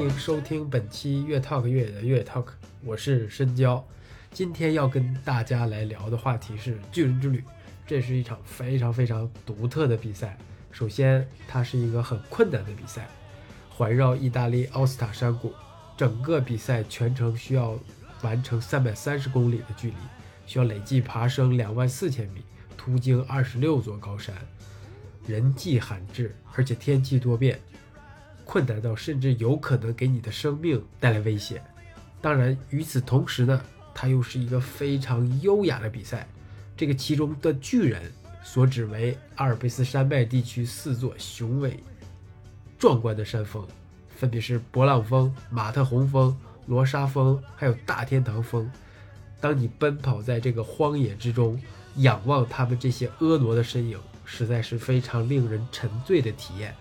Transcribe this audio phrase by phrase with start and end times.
[0.00, 2.46] 欢迎收听本期越 Talk 越野的越野 Talk，
[2.82, 3.86] 我是深交。
[4.32, 7.44] 今天要跟大家来聊的话题是巨人之旅，
[7.86, 10.38] 这是一场非常非常独特的比赛。
[10.72, 13.06] 首先，它是一个很困难的比赛，
[13.68, 15.52] 环绕意大利奥斯塔山谷，
[15.98, 17.78] 整个比赛全程需要
[18.22, 19.96] 完成三百三十公里的距离，
[20.46, 22.40] 需要累计爬升两万四千米，
[22.74, 24.34] 途经二十六座高山，
[25.26, 27.60] 人迹罕至，而且天气多变，
[28.50, 31.62] 困难到甚至有可能给你的生命带来危险。
[32.20, 33.62] 当然，与此同时呢，
[33.94, 36.26] 它又是一个非常优雅的比赛。
[36.76, 38.10] 这个其中的巨人
[38.42, 41.78] 所指为阿尔卑斯山脉地区四座雄伟
[42.76, 43.64] 壮观的山峰，
[44.16, 48.68] 分别是勃朗峰、马特洪峰、罗莎峰，还有大天堂峰。
[49.40, 51.56] 当你奔跑在这个荒野之中，
[51.98, 56.74] 仰望他们这些婀娜的身影，实在是非常令人沉醉的体验。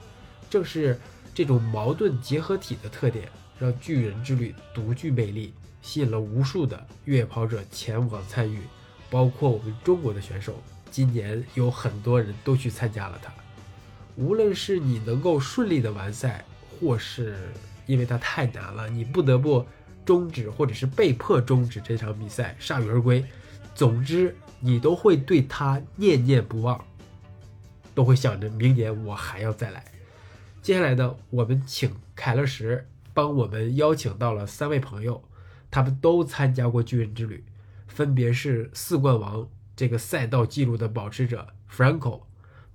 [0.49, 0.99] 正是
[1.33, 8.61] 这种矛盾结合体的特点，让巨人之旅独具魅力，吸引了无数的越野跑者前往参与，
[9.09, 10.61] 包括我们中国的选手。
[10.91, 13.31] 今年有很多人都去参加了它。
[14.15, 16.43] 无论是你能够顺利的完赛，
[16.79, 17.37] 或是
[17.85, 19.65] 因为它太难了，你不得不
[20.03, 23.23] 终止或者是被迫终止这场比赛，铩羽而归。
[23.75, 26.83] 总之，你都会对它念念不忘，
[27.93, 29.85] 都会想着明年我还要再来。
[30.69, 35.27] 接下来呢，我们请凯乐石帮我们邀请到了三位朋友，
[35.71, 37.43] 他们都参加过巨人之旅，
[37.87, 42.21] 分别是四冠王这个赛道记录的保持者 Franco，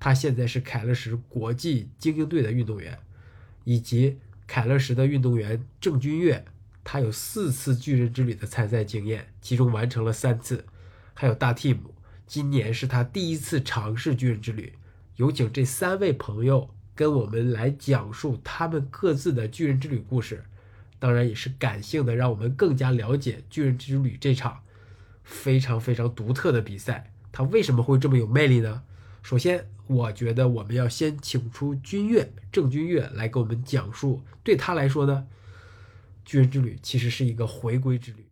[0.01, 2.99] 他现在是凯乐石国际精英队的运动员，
[3.63, 6.45] 以及凯乐石的运动员郑君越，
[6.83, 10.67] 他有四次巨人之旅的参赛经验，其中完成了三次，
[11.13, 11.79] 还有大 Tim，
[12.27, 14.73] 今年是他第一次尝试巨人之旅。
[15.15, 20.45] 有请这三位朋友跟我们来讲述他们各自的巨人之旅故事，
[21.01, 24.63] 当然也是感性的，让我们更加了解巨人之旅这场
[25.25, 28.85] 非常非常独特的比赛，它为什么会这么有魅力呢？
[29.23, 35.27] 首先，我觉得我们要先请出君越郑君越来给我们讲述，对他来说呢，
[36.25, 38.29] 巨人之旅其实是一个回归之旅。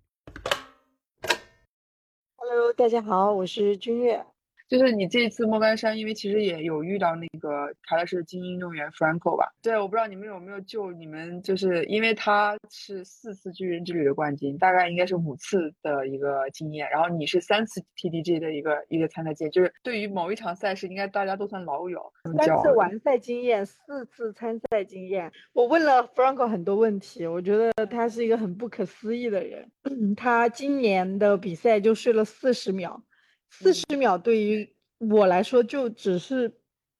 [2.37, 4.25] Hello，大家好，我是君越。
[4.73, 9.53] 就是你这次莫干山，因为其实也有遇到那个凯乐石的精英运动员 Franco 吧？
[9.61, 22.11] 对，我不知道你们有没有就你们，就是因为他是四次巨人之旅的冠军，大概应该是五次的一个经验，然后你是三次 TDG 的一个一个参赛经验，就是对于某一场赛事，应该大家都算老友。
[22.39, 25.31] 三次完赛经验，四次参赛经验。
[25.53, 29.71] 我问了 Franco 很多问题，我觉得他是一个很不可思议的人。
[30.17, 33.03] 他今年的比赛就睡了四十秒。
[33.53, 36.53] 四十秒对于我来说就只是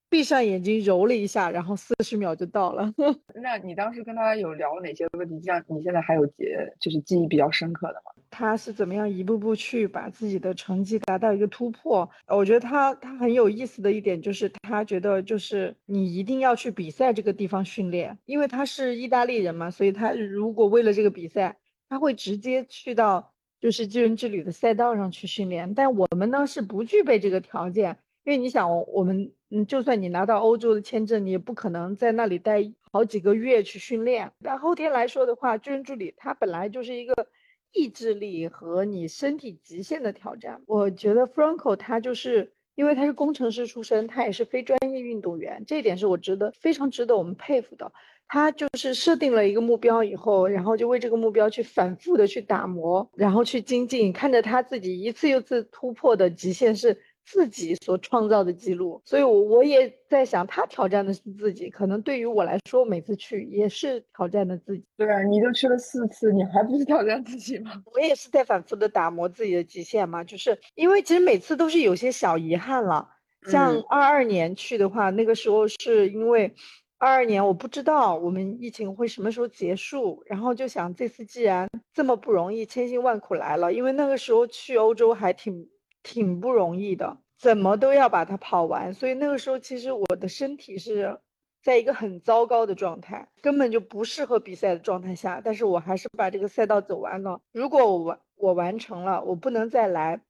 [0.09, 2.93] 闭上眼睛揉了一下，然后四十秒就到了。
[3.43, 5.41] 那你当时跟他有聊哪些问题？
[5.43, 6.45] 像你现在还有记，
[6.79, 8.13] 就是记忆比较深刻的吗？
[8.29, 12.09] 他是怎么样一步步去把自己的成绩达到一个突破？
[12.27, 21.57] 我觉得他他很有意思的一点就是他觉得就是你一定要去比赛这个地方训练，因为他是意大利人嘛，所以他如果为了这个比赛，
[21.89, 23.32] 他会直接去到。
[23.63, 34.33] 就是巨人之旅的赛道上去训练，但我们呢是不具备这个条件，因为你想，我们嗯，就算你拿到欧洲的签证，你也不可能在那里待好几个月去训练。
[34.43, 37.29] 但后天来说的话，巨人之旅它本来就是一个
[37.73, 40.61] 意志力和你身体极限的挑战。
[40.67, 47.93] 我觉得 Franco 他就是因为他是工程师出身，他也是非专业运动员，这一点是我值得非常值得我们佩服的。
[48.33, 59.03] 他就是设定了一个目标以后，然后就为这个目标去反复的去打磨，然后去精进，看着他自己一次又次突破的极限是自己所创造的记录。
[59.05, 64.83] 所以，我我也在想，他挑战的是自己，可能对于我来说，每次去也是挑战的自己。
[64.97, 67.83] 对啊，你都去了四次，你还不是挑战自己吗？
[67.93, 73.07] 我也是在反复的打磨自己的极限嘛，就是因为其实每次都是有些小遗憾了。
[73.51, 76.55] 像二二年去的话，那个时候是因为。
[77.03, 85.69] 二二年我不知道我们疫情会什么时候结束，然后就想这次既然这么不容易，千辛万苦来了，因为那个时候去欧洲还挺
[86.05, 91.19] 挺不容易的，怎么都要把它跑完，所以那个时候其实我的身体是
[91.61, 97.41] 在一个很糟糕的状态，根本就不适合比赛的状态下，但是我还是把这个赛道走完了。
[97.51, 100.21] 如果我完我完成了，我不能再来。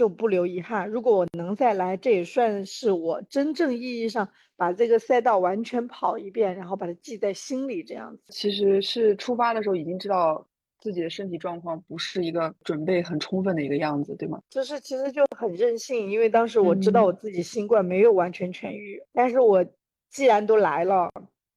[0.00, 0.88] 就不留遗憾。
[0.88, 4.26] 如果我能再来，这也算是我真正意义上
[4.56, 8.22] 把这个赛道完全跑一遍，然后把它记在心里，这样子。
[8.30, 10.48] 其实是出发的时候已经知道
[10.78, 14.40] 自己的身体状况不是一个准备很充分的一个样子，对吗？
[14.48, 19.62] 就是其实就很任性，因为当时我知道我自己新冠没有完全痊愈，但是我
[20.08, 21.10] 既然都来了，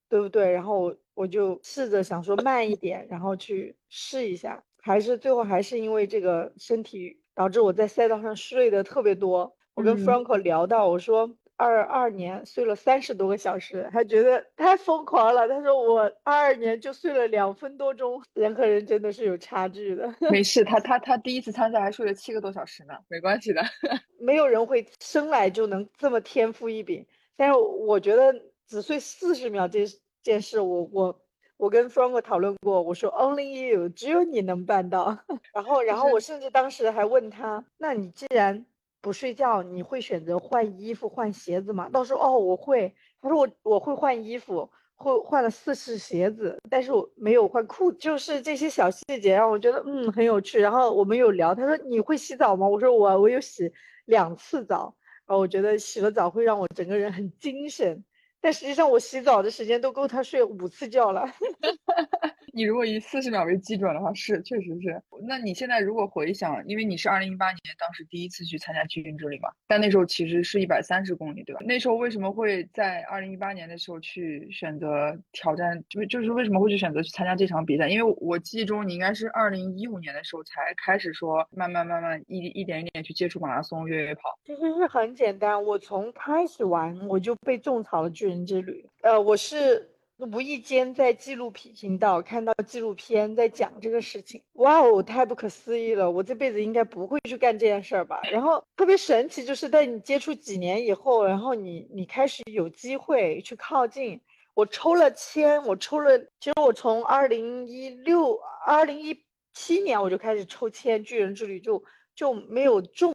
[0.09, 0.51] 对不对？
[0.51, 9.55] 然后我就试着想说慢一点，然后去试一下，还是最后还是因为这个身体导致我在赛道上睡得特别多。
[9.73, 11.35] 我跟 Franco 聊到，我说。
[11.55, 15.47] 二二年睡了三十多个小时，还觉得太疯狂了。
[15.47, 20.13] 他说我二二年就睡了两分多钟，人和人真的是有差距的。
[20.31, 23.61] 没 事，他他他第一次参赛还睡了七个多小时呢，没关系的。
[24.19, 27.05] 没有人会生来就能这么天赋异禀，
[27.37, 28.33] 但是我觉得
[28.67, 29.85] 只睡四十秒这
[30.23, 31.22] 件事，我我
[31.57, 35.17] 我跟 Frank 讨论过，我说 Only you，只有你能办到。
[35.53, 38.65] 然后然后我甚至当时还问他，那你既然
[39.01, 41.89] 不睡觉，你会选择换衣服、换鞋子吗？
[41.89, 42.93] 到时候哦，我会。
[43.21, 47.91] 他说我我会换衣服，会换了四次鞋子，但是我没有换裤。
[47.93, 50.59] 就是这些小细节让我觉得嗯很有趣。
[50.59, 52.67] 然后我们有聊，他说你会洗澡吗？
[52.67, 53.71] 我说我我有洗
[54.05, 54.93] 两次澡。
[55.25, 58.03] 然后我觉得洗了澡会让我整个人很精神，
[58.43, 61.23] 但实际上我洗澡的时间都够他睡五次觉了。
[62.55, 65.01] 你如果以四十秒为基准的话，是确实是。
[65.27, 71.61] 那你现在如果回想，因为你是二零一八年当时第一次去参加巨人之旅嘛，但那时候其实是一百三十公里，对吧？
[71.65, 75.83] 那时候为什么会在二零一八年的时候去选择挑战？
[75.89, 77.89] 就就是为什么会去选择去参加这场比赛？
[77.89, 84.21] 因为我记忆中你应该是二零一五年的时候才开始说慢慢慢慢一一点一点去接触马拉松、越野跑。
[84.45, 88.87] 其实是很简单，我从开始玩我就被种草了巨人之旅。
[89.01, 89.89] 呃，我是。
[90.31, 96.09] 无意间在纪录片频道看到纪录片在讲这个事情，哇哦，太不可思议了！
[96.09, 98.21] 我这辈子应该不会去干这件事儿吧？
[98.31, 104.19] 然后特别神奇，就是在你接触几年以后，然后你你开始有机会去靠近。
[104.53, 109.19] 我抽了签，我抽了，其实我从二零一六、二零一
[109.53, 111.83] 七年我就开始抽签，巨人之旅就
[112.15, 113.11] 就没有中。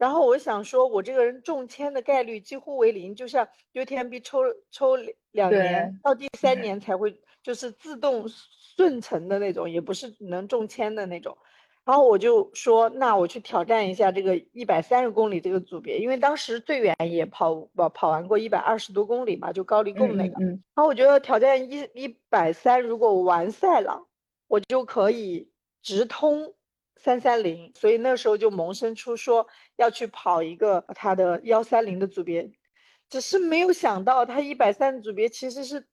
[0.00, 4.38] 然后我想说，我这个人中签的概率几乎为零，就像 UTMB 抽
[4.70, 4.96] 抽
[5.32, 8.24] 两年到第三年才会就是自动
[8.74, 11.36] 顺承的那种，也不是能中签的那种。
[11.84, 20.42] 然后我就说，那我去挑战一下这个一百三十公里这个组别，因为当时最远也跑跑跑完过一百二十多公里嘛，就高黎贡那个。
[20.42, 24.06] 然后我觉得挑战一一百三，如果我完赛了，
[24.48, 25.50] 我就可以
[25.82, 26.54] 直通。
[27.02, 32.50] 三三零，所以那时候就萌生出说要去跑一个他的幺三零的组别，
[33.08, 35.86] 只是没有想到他一百三组别其实是。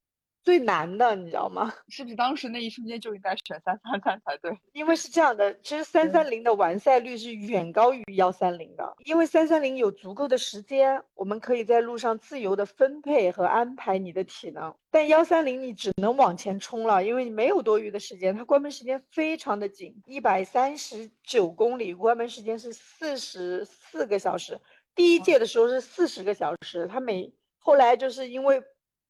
[0.48, 1.70] 最难的，你知道吗？
[1.90, 4.50] 是不是当时那一瞬间就应该选三三三才对？
[4.72, 14.74] 因为是这样的，其实三三零的完赛率是远高于幺三零的，因为三三零有足够的时间，我们可以在路上自由的分配和安排你的体能。
[14.90, 24.58] 但幺三零你只能往前冲了，因为你没有多余的时间，它关门时间非常的紧，一百三十九公里关门时间是四十四个小时，
[24.94, 28.62] 第一届的时候是四十个小时，它每后来就是因为。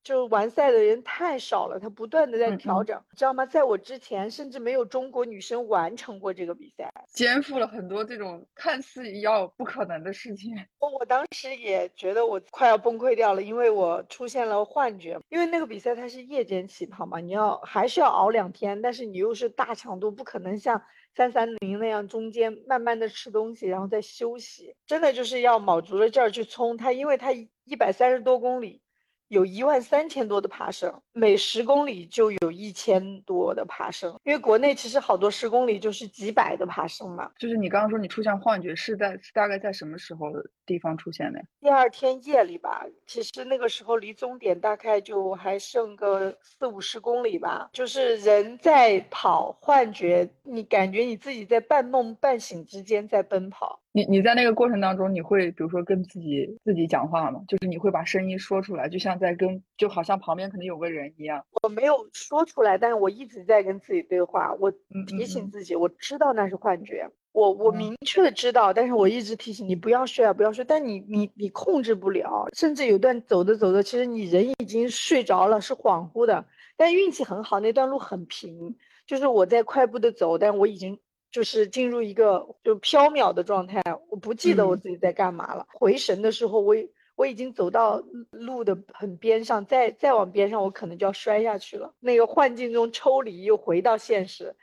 [0.08, 3.44] 就完赛的人太少了，他不断的在调整，知道吗？
[3.44, 10.56] 在我之前，甚至没有中国女生完成过这个比赛，肩负了很多这种看似要不可能的事情。
[10.78, 15.20] 我我当时也觉得我快要崩溃掉了，因为我出现了幻觉。
[15.28, 20.82] 因为那个比赛它是夜间起跑嘛，你要还是要熬两天，但是你又是大强度，不可能像
[21.14, 28.80] 三三零那样中间慢慢的吃东西，然后再休息，真的就是要卯足了劲儿去冲它，因为它一百三十多公里。
[29.28, 34.18] 有一万三千多的爬升，每十公里就有一千多的爬升。
[34.24, 37.30] 因为国内其实好多十公里就是几百的爬升嘛。
[37.38, 40.26] 就是你刚刚说你出现幻觉是在大概在什么时候
[40.64, 41.40] 地方出现的？
[41.60, 42.84] 第二天夜里吧。
[43.06, 47.68] 其实那个时候离终点大概就还剩个四五十公里吧。
[47.72, 53.80] 就是人在跑，幻觉，你感觉你自己在半梦半醒之间在奔跑。
[53.98, 57.42] 你你在那个过程当中，你会比如说跟自己自己讲话吗？
[57.48, 61.44] 就是你会把声音说出来，就像在跟，就好像旁边可能有个人一样。
[61.64, 64.54] 我没有说出来，但是我一直在跟自己对话。
[64.60, 64.72] 我
[65.08, 70.64] 提醒自己，我知道那是幻觉，我我明确的知道，但是我一直提醒你不要睡啊，不要睡。
[70.64, 76.44] 但你你你控制不了，甚至有段走着走着，其实你人已经睡着了，是恍惚的。
[76.76, 78.76] 但运气很好，那段路很平，
[79.08, 80.96] 就是我在快步的走，但我已经。
[81.30, 85.66] 就是进入一个就飘渺的状态，我不记得我自己在干嘛了。
[85.72, 86.74] 回神的时候，我
[87.16, 91.94] 我已经走到路的很边上，再再往边上，我可能就要摔下去了。
[92.00, 94.54] 那个幻境中抽离，又回到现实，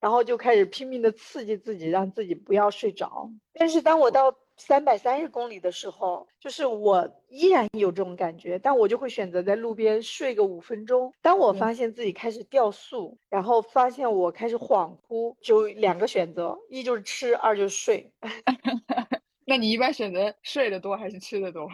[0.00, 3.30] 然后就开始拼命的刺激自己，让自己不要睡着。
[3.52, 4.36] 但是当我到。
[4.56, 11.12] 三百三十公里的时候，就是我依然有这种感觉，但我就会选择在路边睡个五分钟。
[11.20, 18.12] 当我发现自己开始掉速，然后发现我开始恍惚，就两个选择：一就是吃，二就是睡。
[19.46, 21.68] 那你一般选择睡得多还是吃的多？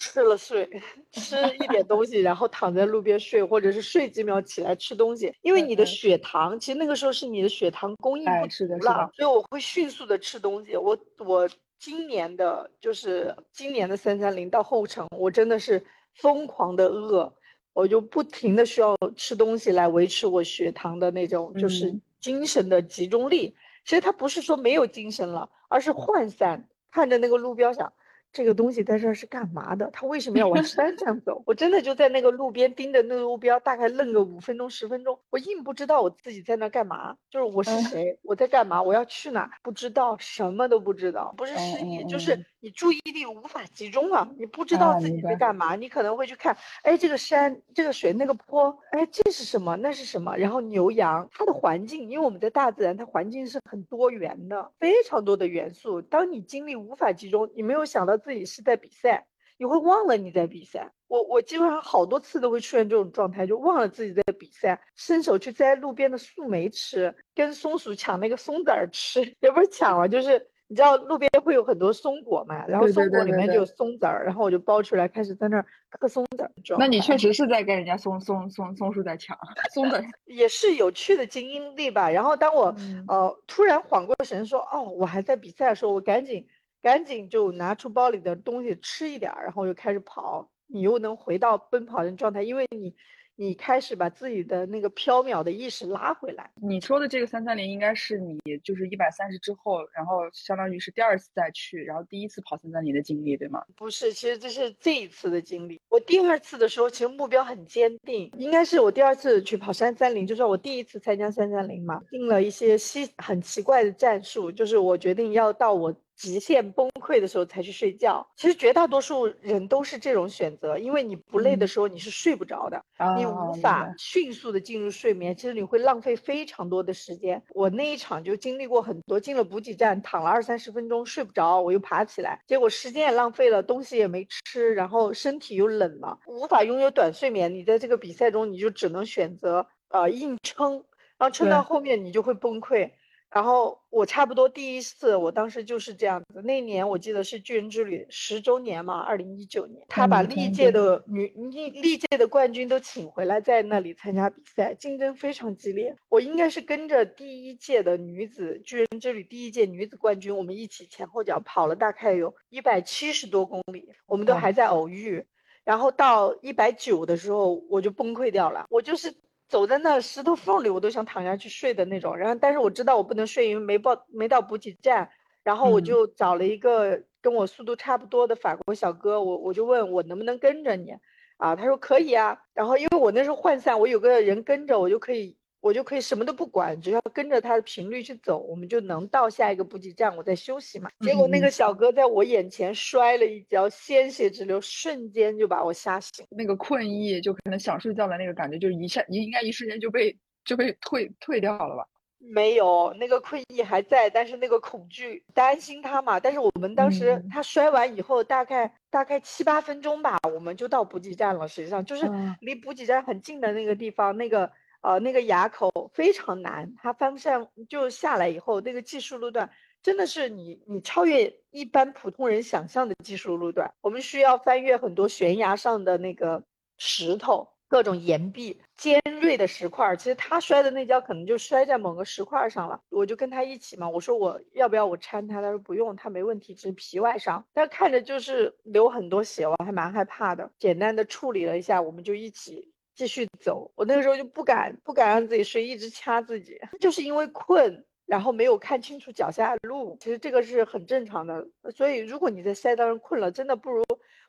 [0.00, 0.68] 吃了睡，
[1.12, 5.32] 吃一点东西，然后躺在路边睡，或者是睡几秒起来吃东西。
[5.40, 10.76] 因为你的血糖，其实那个时候是你的血糖供应不足了，所以我会迅速的吃东西。
[10.76, 11.48] 我我
[11.84, 17.30] 今年的就是今年的三三零到后程，我真的是疯狂的饿，
[17.74, 23.54] 我就不停的需要吃东西来维持我血糖的那种就是精神的集中力。
[23.84, 27.92] 其实他不是说没有精神了，而是涣散，看着那个路标想。
[28.34, 29.88] 这个东西在这儿是干嘛的？
[29.92, 31.40] 他为什么要往 山上走？
[31.46, 39.48] 我真的就在那个路边盯着那个路标，大概愣个五分钟十分钟，我硬不知道我自己在那干嘛，就是我是谁，我在干嘛，我要去哪？
[39.62, 49.76] 不知道，什么都不知道，不是失忆，就是你注意力无法集中了，你不知道自己在干嘛，你可能会去看，哎，这个山，这个水，那个坡，哎，这是什么？
[49.76, 50.34] 那是什么？
[50.38, 56.00] 然后牛羊，它的环境，因为我们在大自然，它环境是很多元的，非常多的元素。
[56.00, 58.14] 当你精力无法集中，你没有想到。
[58.16, 59.26] 自己是在比赛，
[59.58, 60.90] 你会忘了你在比赛。
[61.08, 76.50] 我我基本上好多次都会出现这种状态，就忘了自己在比赛，伸手去摘路边的树莓吃，跟松鼠抢那个松子儿吃，也不是抢了，就是你知道路边会有很多松果嘛，然后松果里面就有松子儿，然后我就剥出来开始在那儿嗑松子儿。
[76.78, 79.36] 那你确实是在跟人家松松松松树在抢
[79.74, 82.10] 松子，也是有趣的经历吧。
[82.10, 82.74] 然后当我
[83.08, 86.46] 呃突然缓过神说，哦，我还在比赛的时候，我赶紧。
[86.82, 92.94] 赶紧就拿出包里的东西吃一点儿，然后就开始跑，你又能回到奔跑的状态，因为你。
[93.36, 96.50] 你开始把自己的那个飘渺的意识拉回来。
[96.54, 103.62] 你说的这个三三零应该是你就是一百三十之后，然后相当于是第二次再去，然后第一次跑三三零的经历，对吗？
[103.76, 105.80] 不是，其实这是这一次的经历。
[105.88, 118.26] 我第二次的时候，其实目标很坚定，应该是我第二次去跑三三零，就是我第一次参加三三零嘛，定了一些西很奇怪的战术，就是我决定要到我极限崩溃的时候才去睡觉。
[118.36, 122.82] 其实绝大多数人都是这种选择，因为你不累的时候你是睡不着的。
[123.16, 127.42] 你无法迅速的进入睡眠，其实你会浪费非常多的时间。
[127.50, 137.52] 我那一场就经历过很多，进了补给站躺了二三十分钟睡不着，我又爬起来，结果时间也浪费了，东西也没吃，然后身体又冷了，无法拥有短睡眠。
[137.52, 140.74] 你在这个比赛中，你就只能选择呃硬撑，
[141.18, 142.90] 然后撑到后面你就会崩溃。
[143.34, 146.40] 然后我差不多第一次，我当时就是这样子。
[146.42, 155.96] 那年我记得是巨人之旅十周年嘛，二零一九年，他把历届的女历历届的冠军都请回来，在那里参加比赛，竞争非常激烈。
[156.08, 165.26] 我应该是跟着第一届的女子巨人之旅第一届女子冠军，我们一起前后脚跑了大概有一百七十多公里，我们都还在偶遇。
[165.64, 169.12] 然后到一百九的时候，我就崩溃掉了，我就是。
[169.54, 172.16] 走在那石头缝里，我都想躺下去睡的那种。
[172.16, 175.08] 然后，但是我知道我不能睡，因为没报没到补给站。
[175.44, 180.90] 然后我就找了一个跟我速度差不多的法国小哥，我我就问我能不能跟着你，
[181.36, 182.36] 啊，他说可以啊。
[182.52, 185.36] 然后因为我那时候涣散，我有个人跟着，我就可以。
[185.64, 190.90] 我就可以什么都不管，只要跟着他的频率去走，我们就能到下一个补给站，我再休息嘛。
[191.00, 196.26] 结果那个小哥在我眼前摔了一跤，鲜血直流，瞬间就把我吓醒。
[196.28, 201.86] 那个困意就可能想睡觉的那个感觉，就一下，你应该一瞬间就被就被退退掉了吧？
[202.18, 206.20] 没有，那个困意还在，但是那个恐惧，担心他嘛。
[206.20, 211.48] 但是我们当时他摔完以后，大概大概七八分钟吧，我们就到补给站了。
[211.48, 212.06] 实际上就是
[212.42, 214.52] 离补给站很近的那个地方，那个。
[214.84, 219.50] 呃，那个垭口非常难，它翻不上，就下来以后，那个技术路段
[219.82, 223.72] 真的是你你超越一般普通人想象的技术路段。
[223.80, 226.44] 我们需要翻越很多悬崖上的那个
[226.76, 229.96] 石头，各种岩壁、尖锐的石块。
[229.96, 233.88] 其实他摔的那跤可能就摔在某个石块上了，我就跟他一起嘛。
[233.88, 235.40] 我说我要不要我搀他？
[235.40, 237.42] 他说不用，他没问题，只是皮外伤。
[237.54, 240.50] 但看着就是流很多血，我还蛮害怕的。
[240.58, 242.73] 简单的处理了一下，我们就一起。
[242.94, 249.96] 继续走，我那个时候就不敢不敢让自己睡，一直掐自己，就是因为困，然后没有看清楚脚下路。
[250.00, 253.82] 其实这个是很正常的，所以如果你在赛道上困了，真的不如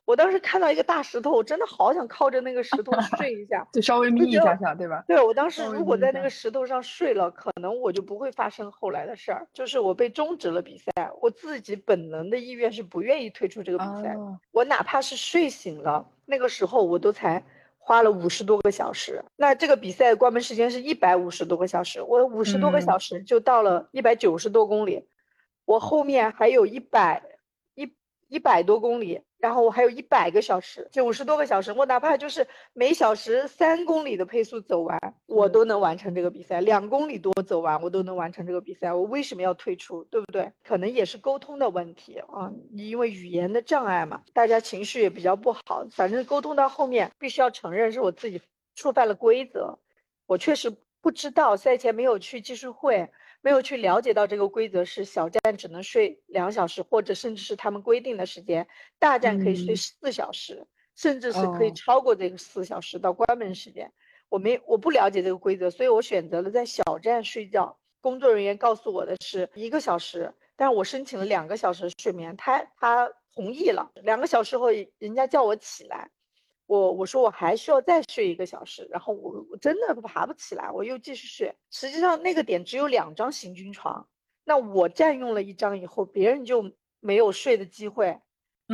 [0.04, 5.04] 我当时看到一个大石头，我真的好想靠着那个石头睡一下， 就稍微眯一下下，对吧？
[5.08, 14.16] 对，我当时如果在那个石头上睡了，可能我就不会发生后来的事儿，就是我被终止了比赛，我自己本能的意愿是不愿意退出这个比赛，
[14.52, 17.44] 我哪怕是睡醒了，那个时候我都才。
[17.88, 25.08] 花了五十多个小时，那这个比赛关门时间是一百五十多个小时，我五十多个小时就到了一百九十多公里，
[25.66, 27.22] 我后面还有一百
[28.28, 36.60] 一一百多公里，然后我还有一百个小时，九十多个小时，我哪怕就是每小时三公里的配速走完，我都能完成这个比赛。
[36.60, 38.94] 两公里多走完，我都能完成这个比赛。
[38.94, 40.04] 我为什么要退出？
[40.12, 40.52] 对不对？
[40.64, 45.88] 可能也是沟通的问题啊，因为语言的障碍嘛，大家情绪也比较不好。
[45.92, 48.42] 反正沟通到后面，必须要承认是我自己
[48.76, 49.80] 触犯了规则，
[50.28, 53.10] 我确实不知道赛前没有去技术会。
[53.46, 63.94] 没有去了解到这个规则是小站只能睡两小时，或者甚至是他们规定的时间，大站可以睡四小时，甚至是可以超过这个四小时到关门时间。
[64.30, 67.78] 我没我不了解这个规则，所以我选择了在小站睡觉。
[68.02, 73.92] 工作人员告诉我的是一个小时，但是我申请了两个小时睡眠，他他同意了。
[74.02, 76.10] 两个小时后，人家叫我起来。
[76.68, 81.56] 我我说我还需要再睡一个小时，然后我我真的爬不起来，我又继续睡。
[81.70, 84.08] 实际上那个点只有两张行军床，
[84.44, 88.20] 那我占用了一张以后，别人就没有睡的机会，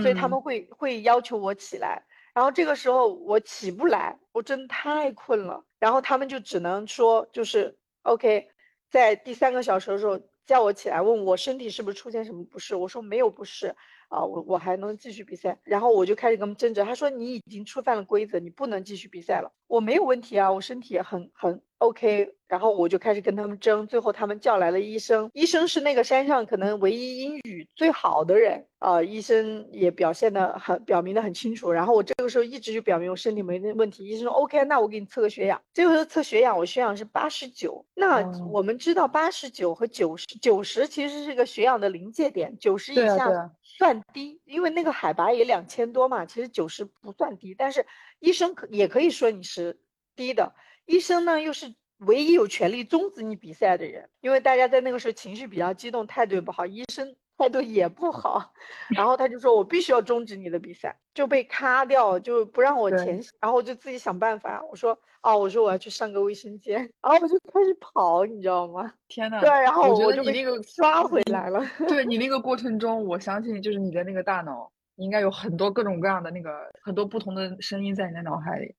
[0.01, 2.05] 所以他们会会要求我起来。
[2.33, 5.65] 然后这个时候我起不来，我真的太困了。
[5.79, 8.48] 然后他们就只能说就是 OK，
[8.89, 13.75] 在第三个小时的时候叫我起来，问我身体是不是出现什么不适，我说没有不适。
[14.12, 16.84] 啊，我我还能继续比赛，然后我就开始跟他们争执。
[16.84, 19.50] 他说你已经触犯了规则，你不能继续比赛了。
[19.68, 22.36] 我没有问题啊，我身体很很 OK。
[22.46, 31.72] 然后我就开始跟他们争，最后他们叫来了医生，医生是那个山上可能唯一英语最好的人啊，医生也表现的很表明的很清楚。
[31.72, 35.62] 然后我这个时候一直就表明我身体没问题，医生说 OK，那我给你测个血氧。
[35.74, 37.86] 这个时候测血氧，我血氧是八十九。
[37.96, 43.50] 那我们知道八十九和九十九十其实是个血氧的临界点，九十以下。
[43.81, 47.88] 算低，因为那个海拔也两千多嘛，其实九十不算低，但是
[48.19, 49.79] 医生可也可以说你是
[50.15, 50.53] 低的。
[50.85, 58.53] 医生呢又是唯一有权利终止你比赛的人，因为大家在那个时候情绪比较激动，态度也不好，医生态度也不好，
[58.95, 64.98] 然后他就说我必须要终止你的比赛，就被卡掉，就不让我前行，然后我就自己想办法，我说。
[65.24, 68.91] 哦，我说我要去上个卫生间，然后我就开始跑，你知道吗？
[69.08, 71.63] 天呐，对，然后我就那个刷回来了。
[71.88, 78.73] 对 你那个过程中，我相信就是你的那个大脑应该有很多各种各样的那个很多不同的声音在你的脑海里。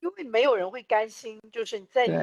[0.00, 2.14] 因为没有人会甘心，就是在你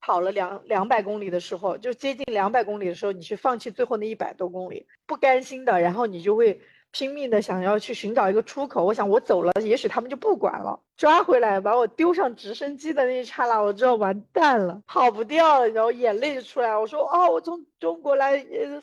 [0.00, 6.60] 跑了两两百公里的时候，就接近两百公里的时候，你去放弃最后那一百多公里，不甘心的，然后你就会。
[6.90, 16.80] 拼命的想要去寻找一个出口，我想我走了，也许他们就不管了，抓回来把我丢上直升机的那一刹那，我知道完蛋了，跑不掉了，然后眼泪就出来了。
[16.80, 18.38] 我说哦，我从中国来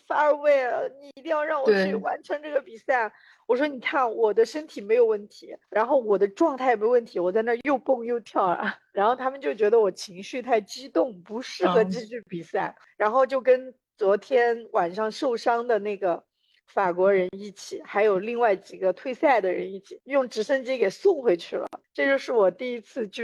[0.08, 3.12] ，far away，你一定要让我去完成这个比赛。
[3.48, 16.24] 我说你看我的身体没有问题，然后我的状态没问题，我在那又蹦又跳啊， 然后他们就觉得我情绪太激动，不适合继续比赛，然后就跟昨天晚上受伤的那个。
[16.68, 21.68] 法国人一起，还有另外几个退赛的人一起，用直升机给送回去了。
[21.94, 23.24] 这就是我第一次就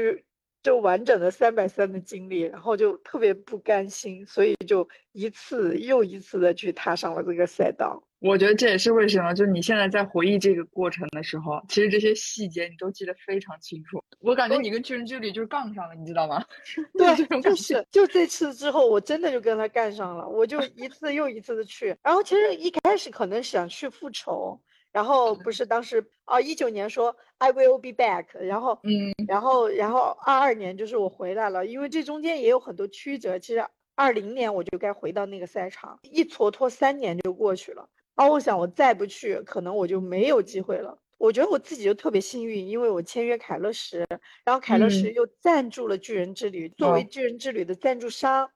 [0.64, 8.04] 就完整的三百三的经历，然后就特别不甘心，所以就一次又一次的去踏上了这个赛道。
[8.20, 14.00] 我觉得这也是为什么，就是你现在在回忆这个过程的时候，其实这些细节你都记得非常清楚。
[14.20, 16.46] 我感觉你跟巨人之旅就是杠上了，你知道吗？
[16.94, 21.98] 对，就是就这次之后，我真的就跟他干上了，我就一次又一次的去。
[22.04, 33.40] 然后其实一开始可能想去复仇，然后不是当时啊一九年说 I will be back，然后嗯，然后然后二二年就是我回来了，因为这中间也有很多曲折。
[33.40, 37.88] 其实二零年我就该回到那个赛场，一蹉跎三年就过去了。
[38.16, 40.98] 然后我想，我再不去，可能我就没有机会了。
[41.18, 44.06] 我觉得我自己就特别幸运，因为我签约凯乐石，
[44.44, 48.50] 然后凯乐石又赞助了巨人之旅，作为巨人之旅的赞助商，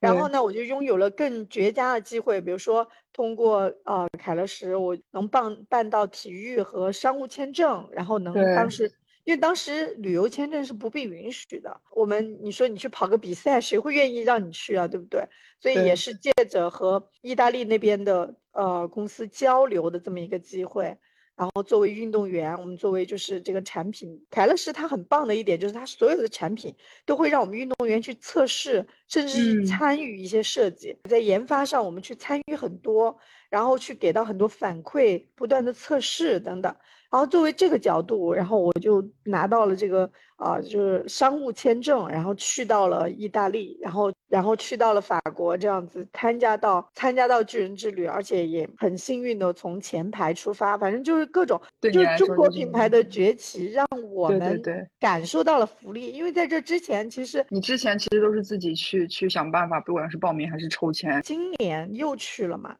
[0.00, 8.90] 然后呢，我就拥有了更绝佳的机会，比如说通过呃凯乐石，我能办办到体育和商务签证，然后能当时。
[9.24, 14.86] 因为当时旅游签证是不被允许的，我们你说你去跑个比赛，谁会愿意让你去啊？
[14.86, 15.26] 对不对？
[15.58, 20.98] 所以也是借着和意大利那边的呃公司交流的这么一个机会。
[21.36, 33.18] 然后作为运动员，我们作为就是这个产品，凯乐石它很棒的一点就是它所有的产品都会让我们运动员去测试，甚至是参与一些设计，在研发上我们去参与很多，
[33.50, 36.74] 然后去给到很多反馈，不断的测试等等。
[37.14, 54.60] 然后作为这个角度，然后我就拿到了这个啊，就是商务签证，然后去到了意大利，然后然后去到了法国，这样子参加到参加到巨人之旅，而且也很幸运的从前排出发，反正就是各种，就是中国品牌的崛起，让我们
[54.98, 56.10] 感受到了福利。
[56.10, 61.22] 因为在这之前，其实你之前其实都是自己去去想办法，不管是报名还是抽签。
[61.22, 62.74] 今年又去了嘛。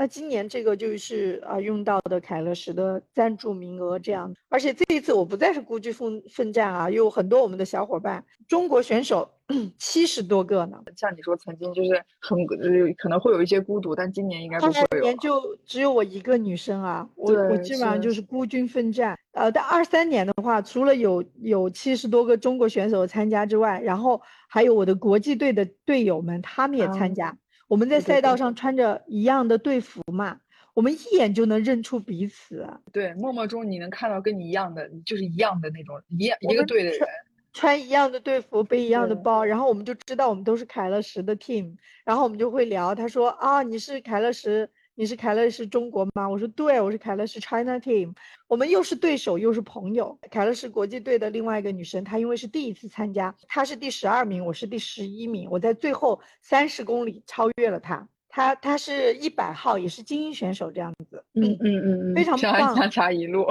[0.00, 9.28] 那今年这个就是啊，用到的凯乐石的赞助名额这样，而且这一次我不再是孤军奋奋战啊，有很多我们的小伙伴，中国选手
[9.76, 10.80] 七十多个呢。
[10.96, 12.38] 像你说曾经就是很
[12.96, 14.86] 可能会有一些孤独，但今年应该不会有。
[14.92, 19.18] 今年就只有我一个女生啊，我我基本上就是孤军奋战。
[19.32, 27.36] 呃，但二三年的话，除了有有七十多个中国选手参加之外，然后还有我的国际队的队友们，他们也参加。
[27.68, 30.40] 我们在赛道上穿着一样的队服嘛，
[30.72, 32.66] 我们一眼就能认出彼此。
[32.90, 37.00] 对，默默中你能看到跟你一样的，就是一样的那种一样一个队的人，
[37.52, 42.94] 穿一样的队服，背一样的包，然后我们就知道我们都是凯乐石的 team，然后我们就会聊。
[42.94, 44.68] 他说啊，你是凯乐石。
[44.98, 46.28] 你是凯乐是中国吗？
[46.28, 48.12] 我说对，我是凯乐是 China Team。
[48.48, 50.18] 我们又是对手又是朋友。
[50.28, 55.48] 凯乐是国际队的另外一个女生，她因为是第一次参加，她是第十二名，我是第十一名。
[55.52, 58.04] 我在最后三十公里超越了她。
[58.28, 61.24] 她她是一百号，也是精英选手这样子。
[61.34, 62.74] 嗯嗯嗯嗯，非常棒。
[62.74, 63.46] 相差一路。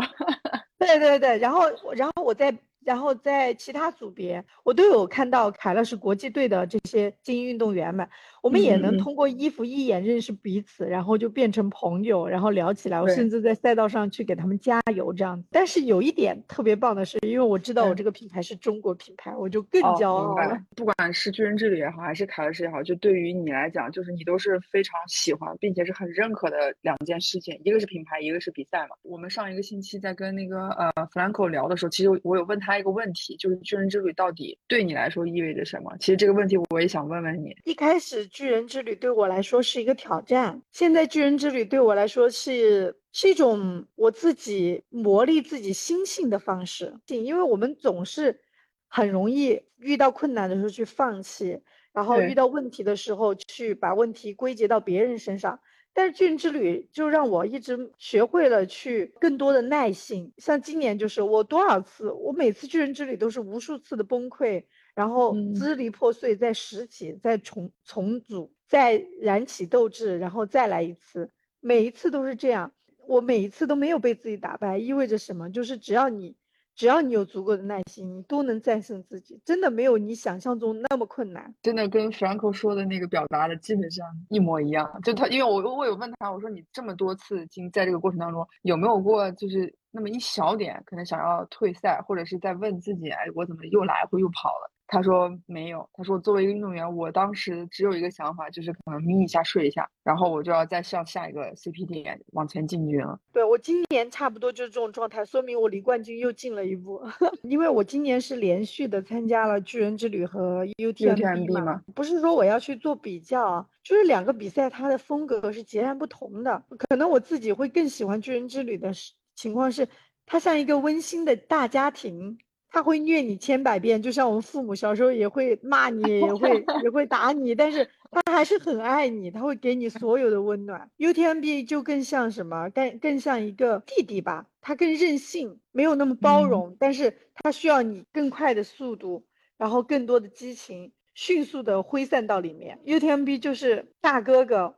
[0.77, 1.61] 对对对，然后
[1.95, 2.53] 然后我在。
[2.87, 8.07] 然后在其他组别，我都有看到凯乐石国际队的这些精英运动员们，
[8.41, 13.01] 我们也能通过衣服一眼认识彼此，然后就变成朋友，然后聊起来。
[13.01, 15.43] 我甚至在赛道上去给他们加油这样。
[15.51, 20.57] 但是有一点特别棒的是，因为我知道我这个品牌是中国品牌，我就更骄傲了。
[20.73, 28.95] 不管是巨人之旅也好，还是凯乐石也好，就对于你来讲，就是你都是非常喜欢并且是很认可的两件事情，一个是品牌，一个是比赛嘛。
[29.01, 32.76] 我们上一个星期在跟那个呃弗兰克聊的时候，其实我有问他。
[32.77, 35.95] 一个问题就是巨人之旅到底对你来说意味着什么？
[35.99, 37.55] 其实这个问题我也想问问你。
[37.63, 46.93] 一开始巨人之旅对我来说是一个挑战，现在巨人之旅对我来说是是一种我自己磨砺自己心性的方式。
[47.07, 48.39] 因为我们总是
[48.87, 51.59] 很容易遇到困难的时候去放弃，
[51.93, 55.59] 然后遇到问题的时候去把问题归结到别人身上。
[55.97, 60.31] 但是巨人之旅就让我一直学会了去更多的耐性。
[60.37, 71.31] 像今年就是我多少次，我每次巨人之旅都是无数次的崩溃，然后支离破碎，再拾起，再重重组，再燃起斗志，然后再来一次。
[71.61, 72.71] 每一次都是这样，
[73.07, 75.51] 我每一次都没有被自己打败，意味着什么？
[75.51, 76.35] 就是只要你。
[76.77, 79.41] 只要你有足够的耐心，你都能战胜自己。
[79.43, 81.51] 真的没有你想象中那么困难。
[81.63, 84.87] 真的跟 Franco 说的那个表达的基本上一模一样。
[85.03, 94.71] 就他，因为我我有问他，我说你这么多次经在这个过程当中，有没有过就是那么一小点可能想要退赛，或者是在问自己，哎，我怎么又来回又跑了？
[94.87, 103.19] 他说没有，他说作为一个运动员，我当时只有一个想法，就是可能眯一下睡一下，然后我就要再向下一个 CP 点往前进军了。
[103.33, 107.01] 对我今年差不多就是这种状态，说明我离冠军又近了一步。
[107.43, 116.63] 因为我今年是连续的参加了巨人之旅和 UTMB 嘛，不是说我要去做比较啊，就是两个比赛它的风格是截然不同的。
[116.89, 118.89] 可能我自己会更喜欢巨人之旅的
[119.35, 119.85] 情况是，
[120.25, 122.37] 它像一个温馨的大家庭。
[122.69, 130.89] 他会虐你千百遍，就像我们父母小时候也会骂你，也会也会打你，但是他还是很爱你，他会给你所有的温暖。
[130.97, 132.69] UTMB 就更像什么？
[132.69, 139.25] 更更像一个弟弟吧，他更任性，没有那么包容，但是他需要你更快的速度，
[139.57, 142.79] 然后更多的激情，迅速的挥散到里面。
[142.85, 144.75] UTMB 就是大哥哥，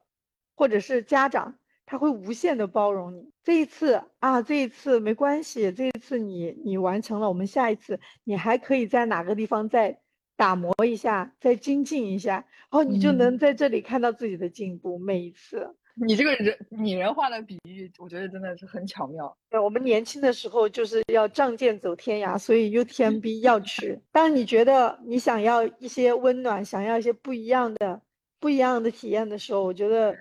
[0.55, 1.55] 或者是家长。
[1.89, 3.27] 他会无限的包容你。
[3.43, 9.99] 这一次啊，这一次没关系，这一次你你完成了，我们下一次你还可以在哪个地方再
[10.37, 14.99] 打磨一下，再精进一下，然后你就能在这里看到自己的进步。
[14.99, 19.35] 每一次，你这个人拟人化的比喻，我觉得真的是很巧妙。
[19.49, 23.99] 对，我们年轻的时候就是要仗剑走天涯，所以 UTMB 要去。
[24.11, 27.99] 当你觉得你想要一些温暖，想要一些不一样的
[28.39, 30.15] 不一样的体验的时候，我觉得。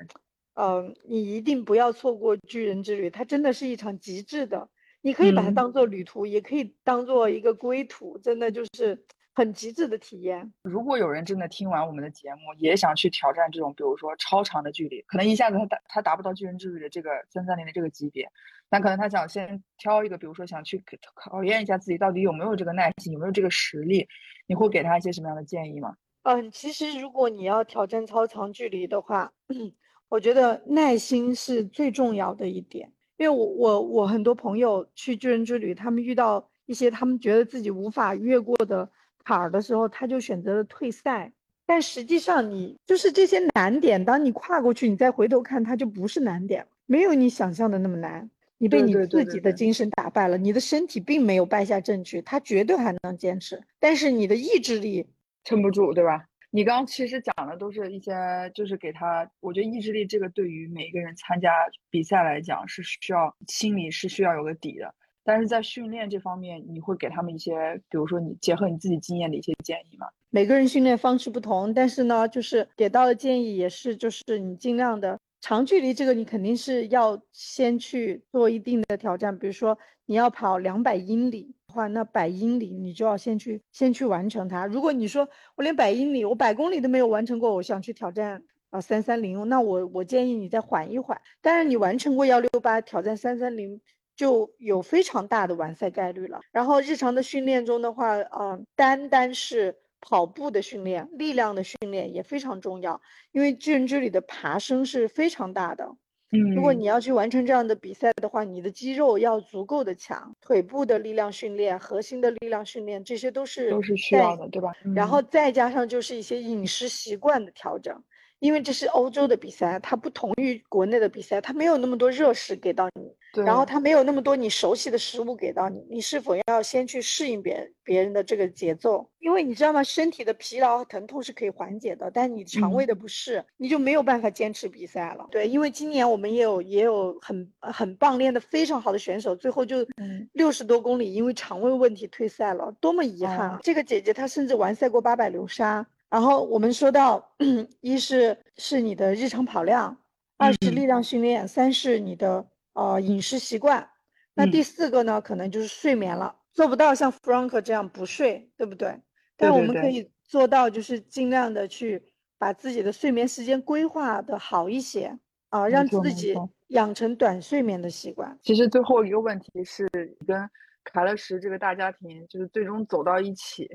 [0.60, 4.68] 嗯，你一定不要错过巨人之旅，它真的是一场极致的。
[5.02, 9.00] 你可以把它当做旅途，也可以当做一个归途，真的就是
[9.32, 10.52] 很极致的体验。
[10.62, 18.28] 如果有人真的听完我们的节目，也想去挑战这种，比如说超长的距离，可能一下子他达他达不到巨人之旅的这个三三零的这个级别，
[18.68, 20.82] 那可能他想先挑一个，比如说想去
[21.14, 24.08] 考验一下自己到底有没有这个耐心，有没有这个实力，
[24.48, 25.94] 你会给他一些什么样的建议吗？
[26.24, 29.32] 嗯，其实如果你要挑战超长距离的话，
[30.08, 38.88] 我觉得耐心是最重要的一点，因为我我我很多朋友去巨人之旅，他们遇到一些他们觉得自己无法越过的
[39.22, 41.32] 坎儿的时候，他就选择了退赛。
[41.66, 48.30] 但实际上，你就是这些难点，当你跨过去，你再回头看，它就不是难点，没有你想象的那么难。
[48.56, 55.06] 你被你自己的精神打败了，你的身体并没有败下阵去，他绝对还能坚持，但是你的意志力
[55.44, 56.24] 撑不住，对吧？
[56.50, 58.12] 你刚其实讲的都是一些，
[58.54, 61.52] 就是给他，我觉得意志力这个对于每一个人参加
[61.90, 64.94] 比赛来讲是需要心里是需要有个底的。
[65.22, 70.06] 但是在训练这方面，你会给他们一些，比如说你结合你自己经验的一些建议吗？
[70.30, 84.66] 每个人训练方式不同，但是呢，就是给到的建议也是，就是你尽量的长距离这个你肯定是要先去做一定的挑战，比如说你要跑两百英里话，那百英里你就要先去先去完成它。
[84.66, 91.20] 如果你说我连百英里、我百公里都没有完成过，我想去挑战啊三三零，那我我建议你再缓一缓。
[91.40, 93.80] 但是你完成过幺六八挑战三三零。
[94.18, 96.40] 就有非常大的完赛概率了。
[96.50, 103.00] 然后日常的训练中的话，嗯，单单是跑步的训练、力量的训练也非常重要，
[103.30, 105.94] 因为巨人之旅的爬升是非常大的。
[106.32, 114.72] 嗯，如果你要去完成这样的比赛的话，你的肌肉要足够的强，腿部的力量训练、核心的力量训练，这些都是都是需要的，对吧？
[114.94, 118.02] 然后再加上就是一些饮食习惯的调整。
[118.40, 129.08] 因为这是欧洲的比赛，它不同于国内的比赛，它没有那么多热食给到你，然后它没有那么多你熟悉的食物给到你，你是否要先去适应别人别人的这个节奏？
[129.18, 129.82] 因为你知道吗？
[129.82, 135.26] 身体的疲劳和疼痛是可以缓解的，但你肠胃的不适，你就没有办法坚持比赛了。
[135.32, 139.84] 对，因为今年我们也有也有很很棒练的非常好的选手，最后就
[140.32, 143.60] 六十多公里因为肠胃问题退赛了，多么遗憾啊！
[143.62, 145.84] 这个姐姐她甚至完赛过八百流沙。
[146.10, 147.34] 然后我们说到，
[147.80, 149.96] 一是是你的日常跑量，
[150.36, 153.88] 二是力量训练，三是你的呃饮食习惯，
[154.34, 156.34] 那第四个呢，可能就是睡眠了。
[156.54, 159.00] 做不到像 Frank 这样不睡，对不对？
[159.36, 162.02] 但我们可以做到，就是尽量的去
[162.38, 165.16] 把自己的睡眠时间规划的好一些
[165.50, 166.34] 啊，让自己
[166.68, 168.36] 养成短睡眠的习惯。
[168.42, 169.88] 其实最后一个问题是，
[170.26, 170.50] 跟
[170.84, 173.68] 凯乐石这个大家庭就是最终走到一起。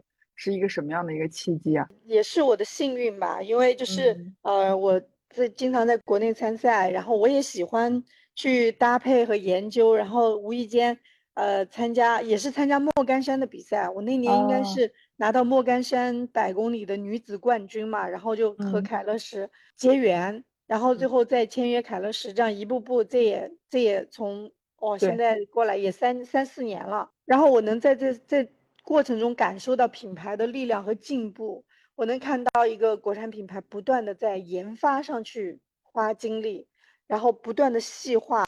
[0.43, 1.87] 是一个什么样的一个契机啊？
[2.03, 8.03] 也是我的幸运吧，因为就是呃，我在经常在国内参赛，然后我也喜欢
[8.35, 10.99] 去搭配和研究，然后无意间
[11.35, 13.89] 呃参加也是参加莫干山的比赛。
[13.89, 28.45] 我那年应该是拿到莫干山百公里的女子冠军嘛，然后就和凯乐石结缘，然后最后再签约凯乐石，这样一步步，这也这也从哦现在过来也三三四年了，然后我能在这这。
[28.83, 31.65] 过程中感受到品牌的力量和进步，
[31.95, 36.67] 我能看到一个国产品牌不断的在研发上去花精力，
[37.07, 38.45] 然后不断的细化，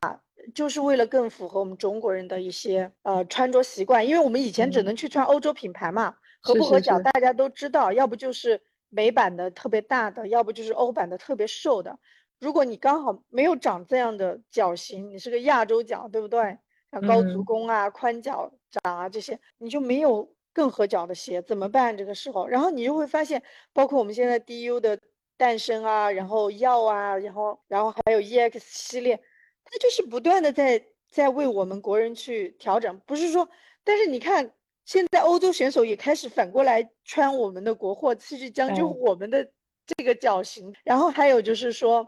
[0.53, 4.05] 就是为了更符合我们中国人的一些呃穿着习惯。
[4.05, 11.97] 因为我们以前只能去穿欧洲品牌嘛，合不合脚大家都知道，要不就是美版的特别大的，要不就是欧版的特别瘦的。
[12.39, 16.57] 如果你刚好没有长这样的脚型，你是个亚洲脚，对不对？
[16.95, 21.95] 像高足弓啊、宽脚掌啊这些，你就没有更合脚的鞋，怎么办？
[21.95, 23.41] 这个时候，然后你就会发现，
[23.73, 24.97] 包括我们现在 DU 的
[25.35, 29.21] 诞生啊，然后药啊，然后然后还有 EX 系列，
[29.65, 32.97] 它就是不断的在在为我们国人去调整。
[33.05, 33.49] 不是说，
[33.83, 34.53] 但是你看，
[34.85, 39.45] 现在欧洲选手也开始反过来穿我们的国货，去将就我们的
[39.85, 40.73] 这个脚型。
[40.85, 42.07] 然后还有就是说，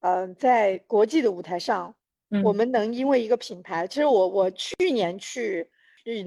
[0.00, 1.94] 嗯，在国际的舞台上。
[2.42, 5.68] 我们能因为一个品牌，其实我我去年去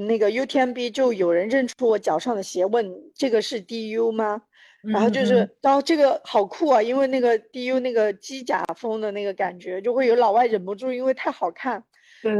[0.08, 4.42] 那个 UTMB 就有人认出我脚上的鞋，问这个是 DU 吗？
[4.84, 11.84] 然后就是，然后这个好酷啊，因为那个 DU 那个机甲风的那个感觉，就会有老外忍不住，因为太好看，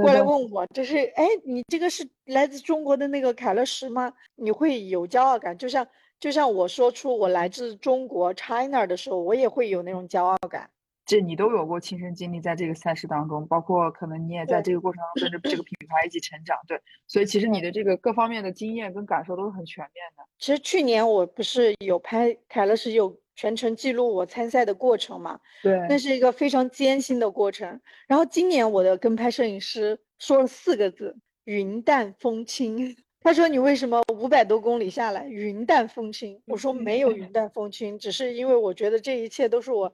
[0.02, 4.14] 过来问我这是哎，你这个是来自中国的那个凯乐石吗？
[4.36, 5.86] 你会有骄傲感，就像
[6.20, 10.70] 就像我说出我来自中国 China 的时候，我也会有那种骄傲感。
[11.08, 20.24] 这你都有过亲身经历，在这个赛事当中，包括可能你也在这个过程中跟着 这个品牌一起成长，对，所以其实你的这个各方面的经验跟感受都是很全面的。
[20.38, 25.40] 其实去年我不是有拍凯乐石有全程记录我参赛的过程嘛？
[25.64, 27.80] 对，那是一个非常艰辛的过程。
[28.06, 31.16] 然后今年我的跟拍摄影师说了四个字：
[31.46, 32.98] 云淡风轻。
[33.28, 39.94] 他说：“你为什么五百多公里下来云淡风轻？”我说：“没有云淡风轻，只是因为我觉得这一切都是我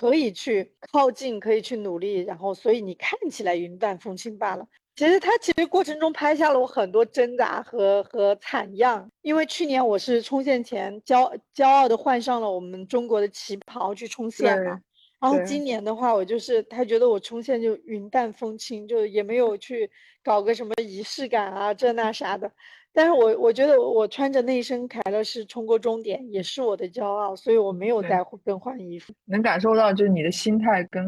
[0.00, 4.66] 可以去靠近、可以去努力，然后所以你看起来云淡风轻罢了。
[4.96, 9.08] 其实他其实过程中拍下了我很多挣扎和和惨样。
[9.20, 14.80] 因为去年我是冲线前骄骄傲的换上了我们中国的旗袍去冲线嘛，
[15.22, 19.90] 然后今年的话，我就是他觉得我冲线就云淡风轻，就也没有去。”
[20.24, 22.48] 搞个什么仪式感啊，这那啥的，
[22.92, 29.12] 但是我我觉得我穿着那一身凯乐石冲过终点，也是我的骄傲，所以我没有再更换衣服。
[29.24, 31.04] 能感受到，就是你的心态跟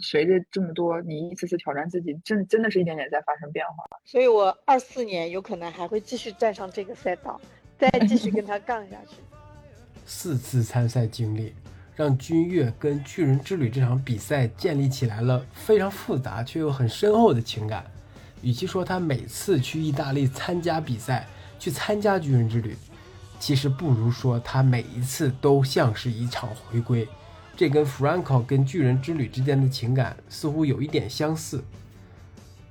[0.00, 3.84] 随着这么多，你一次次挑战自己，真真的是一点点在发生变化。
[4.02, 7.38] 所以我二四年有可能还会继续站上这个赛道，
[7.78, 9.16] 再继续跟他杠下去。
[10.06, 11.52] 四次参赛经历，
[11.96, 17.84] 让君越跟巨人之旅这场比赛建立起来了非常复杂却又很深厚的情感。
[18.42, 21.26] 与其说他每次去意大利参加比赛，
[21.58, 22.76] 去参加巨人之旅，
[23.38, 27.08] 其实不如说他每一次都像是一场回归。
[27.56, 31.62] 这跟 Franco 跟巨人之旅之间的情感似乎有一点相似。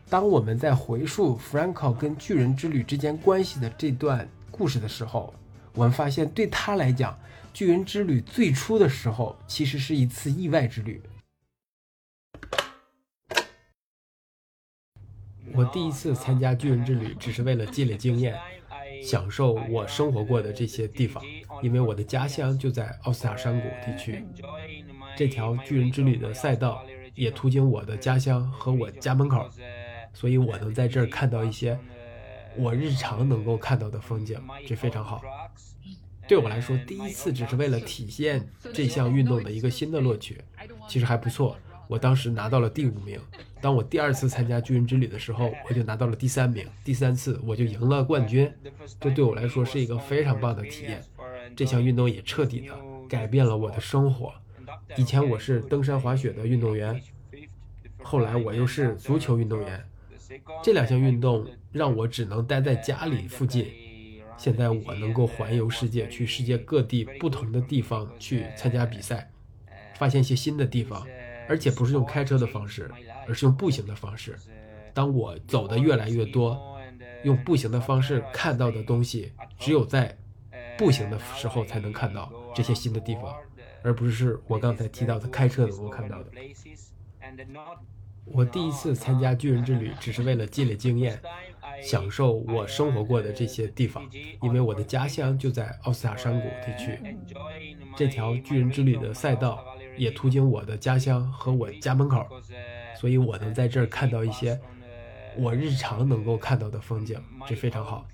[0.10, 5.34] 当我们在回溯 Franco 跟巨人之旅之间关系的这段故事的时候，
[5.74, 7.18] 我们发现对他来讲，
[7.54, 11.00] 巨人之旅最初的时候其实是一次意外之旅。
[15.54, 18.36] 我第一次参加巨人之旅，只是为了积累经验，
[19.04, 21.24] 享受我生活过的这些地方，
[21.62, 24.26] 因为我的家乡就在奥斯塔山谷地区。
[25.16, 29.48] 这条巨人之旅的赛道也途经我的家乡和我家门口，
[30.12, 31.80] 所以我能在这儿看到一些
[32.58, 35.22] 我日常能够看到的风景，这非常好。
[36.28, 40.42] 对我来说，第一次只是为了体现这项运动的一个新的乐趣，
[40.88, 41.58] 其实还不错。
[41.88, 43.20] 我当时拿到了第五名。
[43.62, 46.66] 当我第二次参加巨人之旅的时候，我就拿到了第三名。
[46.84, 48.52] 第三次我就赢了冠军，
[49.00, 51.04] 这对我来说是一个非常棒的体验。
[51.56, 52.74] 这项运动也彻底的
[53.08, 54.34] 改变了我的生活。
[54.96, 57.00] 以前我是登山滑雪的运动员，
[58.02, 59.84] 后来我又是足球运动员。
[60.64, 63.68] 这两项运动让我只能待在家里附近。
[64.38, 69.32] 现在我能够环游世界，去世界各地不同的地方去参加比赛，
[69.96, 71.08] 发现一些新的地方，
[71.48, 72.90] 而且不是用开车的方式。
[73.26, 74.38] 而是用步行的方式。
[74.94, 76.78] 当我走的越来越多，
[77.24, 80.14] 用步行的方式看到的东西，只有在
[80.78, 83.34] 步行的时候才能看到这些新的地方，
[83.82, 86.32] 而不是我刚才提到的开车能够看到的。
[88.26, 91.20] 我第一次参加巨人之旅，只是为了积累经验，
[91.82, 94.08] 享受我生活过的这些地方，
[94.42, 97.00] 因为我的家乡就在奥斯塔山谷地区。
[97.96, 99.64] 这条巨人之旅的赛道
[99.98, 102.26] 也途经我的家乡和我家门口。
[102.96, 104.58] 所以我能在这儿看到一些
[105.36, 108.08] 我日常能够看到的风景，这非常好。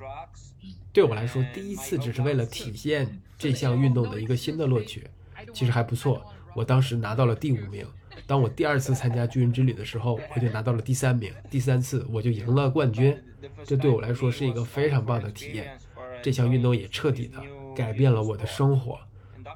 [0.91, 5.07] 对我来说，第一次只是为了体现这项运动的一个新的乐趣，
[5.53, 6.25] 其实还不错。
[6.55, 7.85] 我当时拿到了第五名。
[8.25, 11.33] 当我第二次参加巨人之旅的时候，我就拿到了第三名。
[11.49, 13.17] 第三次我就赢了冠军，
[13.63, 15.77] 这对我来说是一个非常棒的体验。
[16.21, 17.41] 这项运动也彻底的
[17.75, 18.99] 改变了我的生活。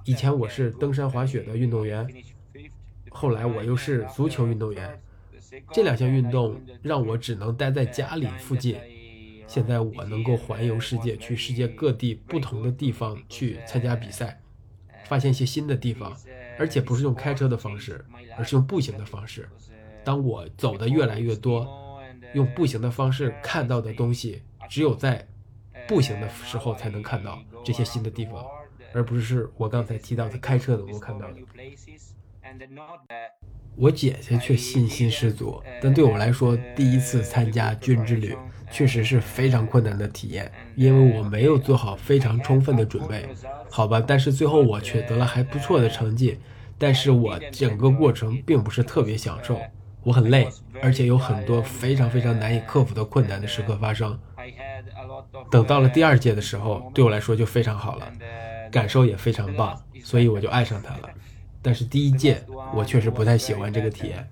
[0.06, 2.08] 以前我是登山滑雪的运动员，
[3.10, 5.00] 后来我又是足球运动员。
[5.72, 8.76] 这两项运动让我只能待在家里附近。
[9.46, 14.42] 现在我能够环游世界，去世界各地不同的地方去参加比赛，
[15.06, 16.18] 发现一些新的地方，
[16.58, 18.04] 而且不是用开车的方式，
[18.38, 19.48] 而是用步行的方式。
[20.04, 22.02] 当我走的越来越多，
[22.34, 25.26] 用步行的方式看到的东西，只有在
[25.88, 28.46] 步行的时候才能看到这些新的地方，
[28.94, 31.38] 而不是我刚才提到的开车能够看到的。
[33.76, 38.36] 我姐姐却信心十足，但对我来说，第一次参加军之旅
[38.72, 43.28] 确实是非常困难的体验，因为我没有做好非常充分的准备，
[43.70, 44.04] 好吧。
[44.06, 46.38] 但是最后我取得了还不错的成绩，
[46.78, 49.60] 但是我整个过程并不是特别享受，
[50.04, 50.48] 我很累，
[50.82, 54.18] 而且有很多非常非常难以克服的困难的时刻发生。
[55.50, 58.12] 等到了第二届的时候，对我来说就非常好了，
[58.72, 61.10] 感受也非常棒，所以我就爱上它了。
[61.64, 62.44] 但是第一届
[62.76, 64.28] 我确实不太喜欢这个体验。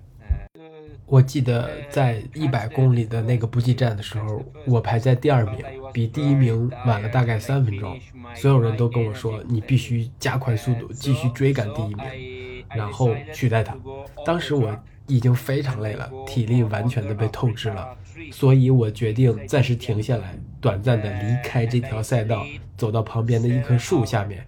[1.06, 5.56] 我记得在一百公里的那个补给站的时候，我排在第二名，
[5.92, 7.98] 比第一名晚了大概三分钟。
[8.34, 13.76] 所有人都跟我说：“你必须加快速度，继续追赶第一名，然后取代他。”
[14.24, 14.74] 当时我
[15.06, 17.94] 已经非常累了，体力完全的被透支了，
[18.30, 22.46] 所以我决定暂时停下来，短暂的离开这条赛道，
[22.78, 24.46] 走到旁边的一棵树下面。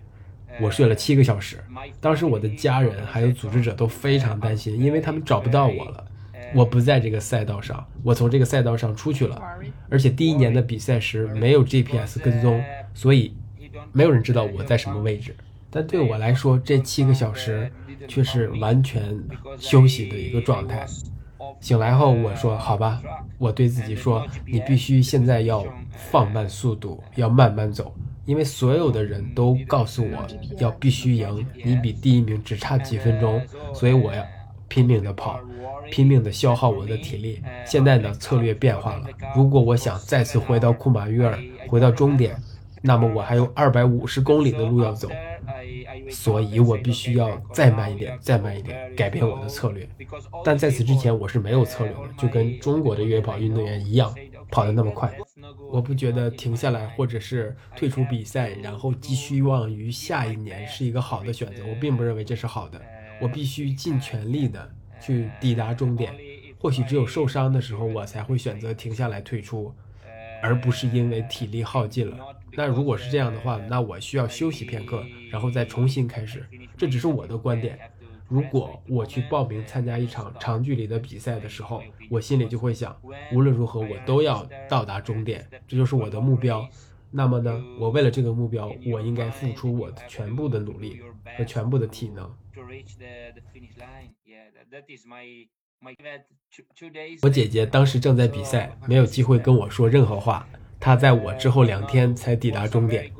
[0.60, 1.58] 我睡了七个小时，
[2.00, 6.04] 当时我的家人还有组织者都非常担心，因为他们找不到我了。
[6.54, 9.42] 我不在这个赛道上，我从这个赛道上出去了，
[9.88, 12.62] 而且第一年的比赛时没有 GPS 跟踪，
[12.92, 13.36] 所以
[13.92, 15.34] 没有人知道我在什么位置。
[15.70, 17.68] 但对我来说，这七个小时
[18.06, 19.20] 却是完全
[19.58, 20.87] 休息的一个状态。
[21.60, 23.02] 醒来后，我说：“好吧。”
[23.38, 27.92] 我对自己说：“你必须现在要放慢速度，要慢慢走。”
[28.27, 30.27] 因为所有的人都告诉我
[30.58, 33.40] 要必须赢，你比第一名只差几分钟，
[33.75, 34.25] 所以我要
[34.68, 35.40] 拼命的跑，
[35.90, 37.42] 拼命的消耗我的体力。
[37.66, 39.06] 现在呢，策略变化了，
[39.37, 42.35] 如果我想再次回到库马约尔，回到终点，
[42.81, 45.08] 那么我还有二百五十公里的路要走。
[46.11, 49.88] 所以我必须要再慢一点，再慢一点，改变我的策略。
[50.44, 54.15] 但在此之前，我是没有策略的，就跟中国的越野跑运动员一样，
[54.50, 55.13] 跑得那么快。
[55.71, 61.65] 我不觉得停下来或者是退出比赛，然后寄希望于下一年是一个好的选择。
[61.69, 62.81] 我并不认为这是好的。
[63.21, 64.69] 我必须尽全力的
[65.00, 66.13] 去抵达终点。
[66.59, 69.73] 或许只有受伤的时候，我才会选择停下来退出，
[70.42, 72.17] 而不是因为体力耗尽了。
[72.57, 76.46] 那如果是这样的话，那我需要休息片刻，然后再重新开始。
[76.77, 77.79] 这只是我的观点。
[78.27, 82.96] 如果我去报名参加一场长距离的比赛的时候，我心里就会想，
[83.33, 86.67] 无论如何我都要到达终点，这就是我的目标。
[87.11, 91.00] 那么呢，我为了这个目标，我应该付出我全部的努力
[91.37, 92.35] 和全部的体能。
[97.23, 100.48] 我姐姐当时正在比赛，没有机会跟我说任何话。
[100.85, 103.10] 他在我之后两天才抵达终点。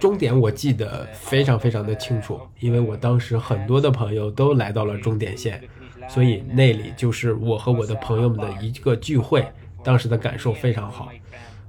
[0.00, 5.62] 终点我记得非常非常的清楚，因为我当时很多的朋友都来到了终点线，
[6.08, 9.46] 所以那里就是我和我的朋友们的一个聚会。
[9.84, 11.08] 当时的感受非常好，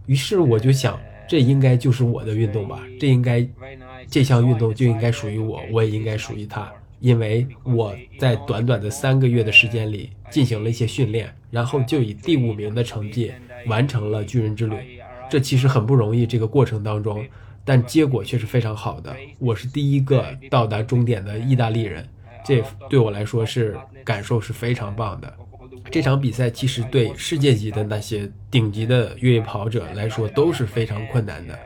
[0.07, 2.79] 于是我就想，这应该就是我的运动吧？
[2.99, 3.47] 这应该，
[4.09, 6.73] 这项运动就应该属于我，我也应该属于它。
[6.99, 13.31] 因为我在短短的三个月的时间里进行了一些训练，然后就以第五名的成绩
[13.67, 14.75] 完成了巨人之旅。
[15.29, 17.25] 这其实很不容易，这个过程当中，
[17.63, 19.15] 但结果却是非常好的。
[19.37, 22.07] 我是第一个到达终点的意大利人，
[22.45, 25.33] 这对我来说是感受是非常棒的。
[25.91, 31.59] 这场比赛其实对世界级的那些顶级的越野跑者来说都是非常困难的，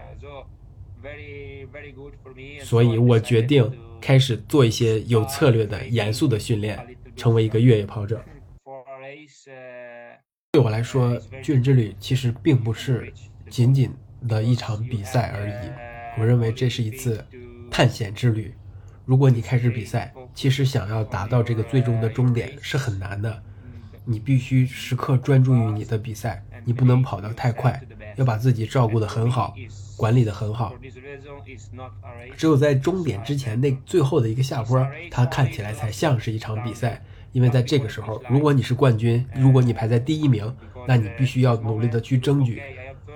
[2.62, 3.72] 所以我决定。
[4.04, 6.78] 开始做一些有策略的、严肃的训练，
[7.16, 8.22] 成为一个越野跑者。
[10.54, 13.12] 对我来说，巨人之旅其实并不是
[13.50, 13.92] 仅仅
[14.30, 16.22] 的一场比赛而已。
[16.22, 17.26] 我认为这是一次
[17.72, 18.54] 探险之旅。
[19.04, 23.42] 如果你开始比赛，其实想要达到这个最终的终点是很难的。
[24.06, 27.82] 你必须时刻专注于你的比赛，你不能跑得太快，
[28.16, 29.56] 要把自己照顾得很好。
[29.98, 30.76] 管理的很好，
[32.38, 37.02] 只有在终点之前那最后的一个下坡，它看起来才像是一场比赛。
[37.34, 40.56] 因为在这个时候，如果你是冠军，如果你排在第一名，
[40.88, 42.62] 那你必须要努力的去争取，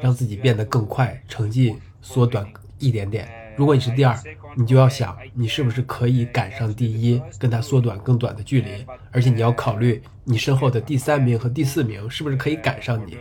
[0.01, 2.45] 让自己变得更快，成绩缩短
[2.80, 3.30] 一点点。
[3.55, 4.15] 如果你是第二，
[4.55, 13.18] 你就要想你是不是可以赶上第一，跟他缩短更短的距离，而且你要考虑你身后的第三名和第四名是不是可以赶上你，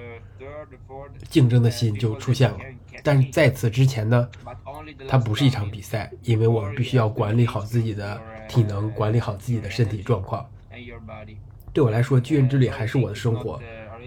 [1.28, 2.58] 竞争的心就出现了。
[3.02, 4.28] 但是在此之前呢，
[5.08, 10.44] 它不是一场比赛，因为我们必须要管理好自己的体能，管理好自己的身体状况。
[11.72, 13.60] 对我来说，巨人之旅还是我的生活。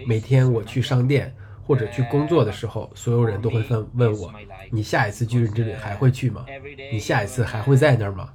[0.06, 4.32] 每天我去商店或者去工作的时候，所有人都会问问我
[4.72, 6.44] ：“你下一次巨人之旅还会去吗？
[6.90, 8.30] 你下一次还会在那儿吗？”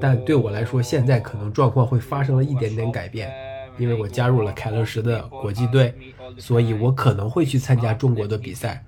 [0.00, 3.30] 但对我来说，现在可能状况会发生了一点点改变，
[3.76, 5.94] 因为我加入了凯乐石的国际队，
[6.38, 8.82] 所以我可能会去参加中国的比赛。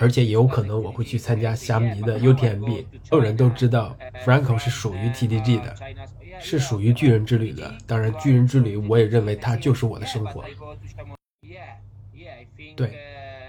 [0.00, 2.84] 而且也有可能我会去参加虾米的 UTMB。
[3.04, 5.74] 所有人都知道，Franco 是属于 TDG 的，
[6.40, 7.72] 是属于巨人之旅的。
[7.86, 10.44] 当然，巨人之旅我也认为它就是我的生活。
[12.76, 12.98] 对，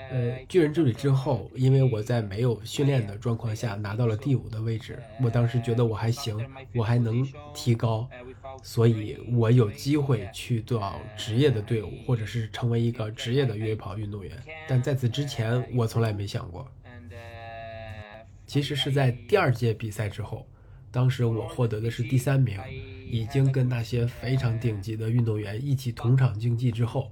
[0.10, 6.38] 呃，巨人之旅之后，因为我在没有训练的状况下拿到了第五的位置，我当时觉得我还行，
[6.74, 8.10] 我还能提高。
[8.64, 14.32] 所以，我有机会去到职业的队伍，或者是成为一个职业的越野跑运动员。
[14.68, 16.68] 但在此之前，我从来没想过。
[18.48, 20.48] 其实是在第二届比赛之后，
[20.98, 22.58] 当时我获得的是第三名，
[23.08, 27.12] 已经跟那些非常顶级的运动员一起同场竞技之后，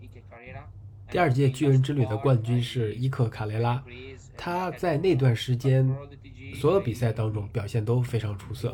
[1.12, 3.84] 第二届巨人之旅的冠军是伊克卡雷拉，
[4.36, 5.88] 他在那段时间。
[6.56, 8.74] 所有比赛当中表现都非常出色。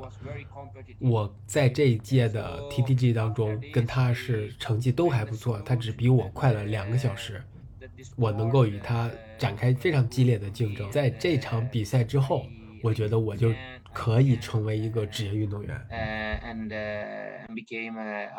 [0.99, 7.41] 我在这一届的 TTG 当中跟他是成绩都还不错，他只比我快了两个小时。
[8.16, 10.91] 我能够与他展开非常激烈的竞争。
[10.91, 12.45] 在这场比赛之后，
[12.84, 13.51] 我觉得我就
[13.93, 15.87] 可以成为一个职业运动员。
[15.89, 16.69] And
[17.49, 18.29] became a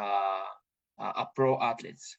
[0.96, 2.14] a pro athlete.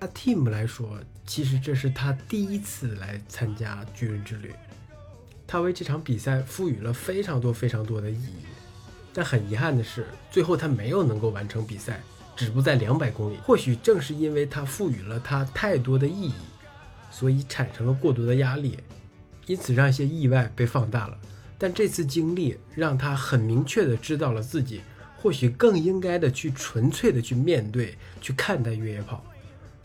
[0.00, 4.54] 他 team 来说，其实这是他第一次来参加巨人之旅，
[5.46, 8.46] 他为这场比赛赋予了非常多非常多的意义。
[9.12, 12.00] 但很遗憾的是，最后他没有能够完成比赛，
[12.34, 13.36] 止步在两百公里。
[13.38, 16.34] 或许正是因为他赋予了他太多的意义，
[17.10, 18.78] 所以产生了过多的压力，
[19.50, 21.18] 因此让一些意外被放大了。
[21.58, 24.80] 但这次经历让他很明确的知道了自己
[25.16, 29.24] 或许更应该的去纯粹的去面对、去看待越野跑。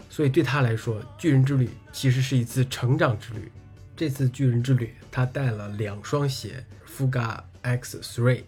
[0.07, 3.51] 所以对他来说，巨人之旅其实是一次成长之旅，
[3.95, 8.43] 这次巨人之旅，他带了两双鞋，Fuga X Three。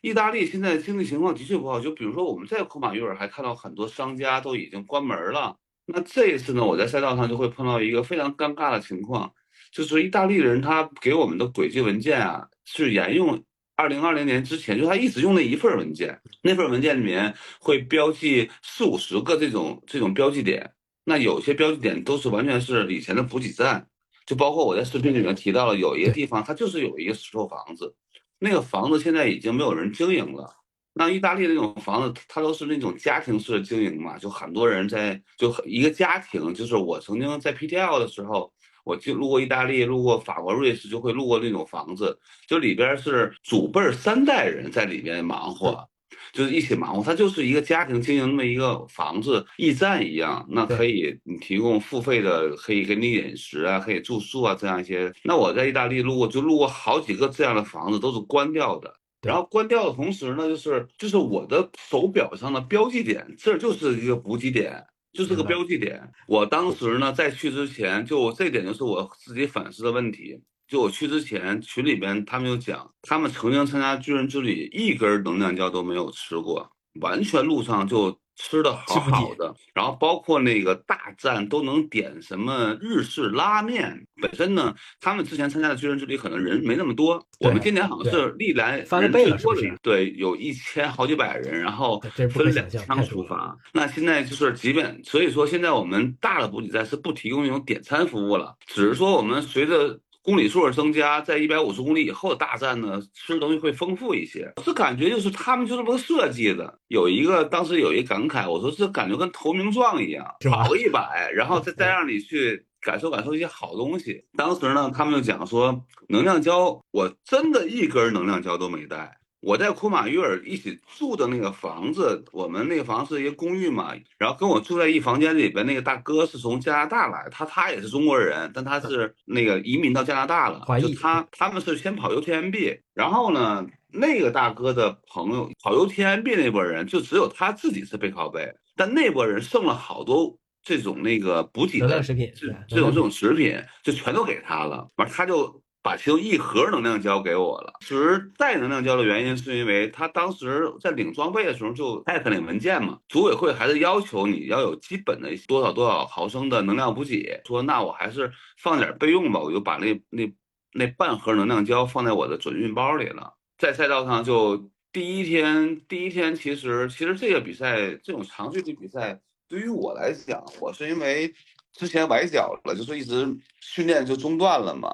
[0.00, 5.56] 意大利现在经济情况的确不好，就比如说我们在库马约尔还看到很多商家都已经关门了。
[5.86, 9.32] 那这一次呢，我在赛道上就会碰到一个非常尴尬的情况，
[9.70, 13.40] 就是意大利人他给我们的轨迹文件啊，是沿用
[13.76, 20.72] 二零二零年之前，就他一直用那一份文件，那份文件里面会标记四五十个这种这种标记点，
[21.04, 23.86] 那有些标记点都是完全是以前的补给站，
[24.26, 27.94] 就包括我在视频里面提到了有一个地方，它就是有一个石头房子。
[28.38, 30.52] 那个房子现在已经没有人经营了。
[30.98, 36.54] 那意大利那种房子，它都是那种家庭式的经营嘛，就很多人在，就一个家庭。
[36.54, 38.50] 就是我曾经在 PTL 的时候，
[38.82, 42.18] 我就路过意大利，路过法国、瑞士，就会路过那种房子，
[42.48, 45.86] 就里边是祖辈三代人在里边忙活。
[46.32, 55.12] 就是一起忙活，它就是一个家庭经营那么一个房子驿站一样，那可以你提供付费的，可以给你饮食啊，可以住宿啊，这样一些。
[55.24, 58.92] 那我在意大利路过就路过好几个这样的房子，都是关掉的。
[59.22, 66.00] 然后关掉的同时呢，就是就是我的手表上的标记点，这就是一个补给点，就是个标记点。
[66.28, 70.40] 我当时呢在去之前，就这点就是我自己反思的问题。
[70.68, 76.68] 就我去之前，群里边他们就讲，他们曾经参加巨人之旅，一根能量胶都没有吃过，
[77.00, 79.54] 完全路上就吃的好好的。
[79.74, 84.06] 然后包括那个大站都能点什么日式拉面。
[84.22, 93.56] 本身呢，他们之前参加的巨人之旅可能人没那么多，我们今年好像是历来人最多的，对，有一千好几百人，然后分两枪出发。
[93.72, 100.00] 那现在就是，即便所以说，现在我们大的补给站是不提供那种点餐服务了，只是说我们随着。
[100.26, 104.52] 公里数的增加，在一百五十公里以后的大站呢，吃的东西会丰富一些。
[104.64, 106.80] 这感觉就是他们就这么设计的。
[106.88, 114.24] 有一个当时有一感慨，我说这感觉跟投名状一样，跑个一百， 然后再再让你去感受感受一些好东西。
[114.36, 119.16] 当时呢，他们就讲说，能量胶，我真的一根能量胶都没带。
[119.46, 142.32] 我在库马约尔一起住的那个房子，我们那个房是一个公寓嘛，然后跟我住在一房间里边那个大哥是从加拿大来，他他也是中国人，但他是那个移民到加拿大了，就他他们是先跑 UTMB，然后呢，那个大哥的朋友跑 UTMB 那波人就只有他自己是背靠背，但那波人剩了好多这种那个补给的食品，
[142.66, 145.62] 这种这种食品就全都给他了，完他就。
[145.86, 147.74] 把其中一盒能量胶给我了。
[147.82, 157.40] 其实带能量胶的原因是因为他当时在领装备的时候就带那文件嘛，组委会还是要求你要有基本的多少多少毫升的能量补给。
[157.44, 160.28] 说那我还是放点备用吧，我就把那那
[160.72, 163.34] 那半盒能量胶放在我的准运包里了。
[163.56, 171.32] 在赛道上就第一天，第一天其实其实这个比赛这种长距离比赛对于我来讲，我是因为
[171.72, 174.90] 之前崴脚了，就是一直训练就中断了嘛。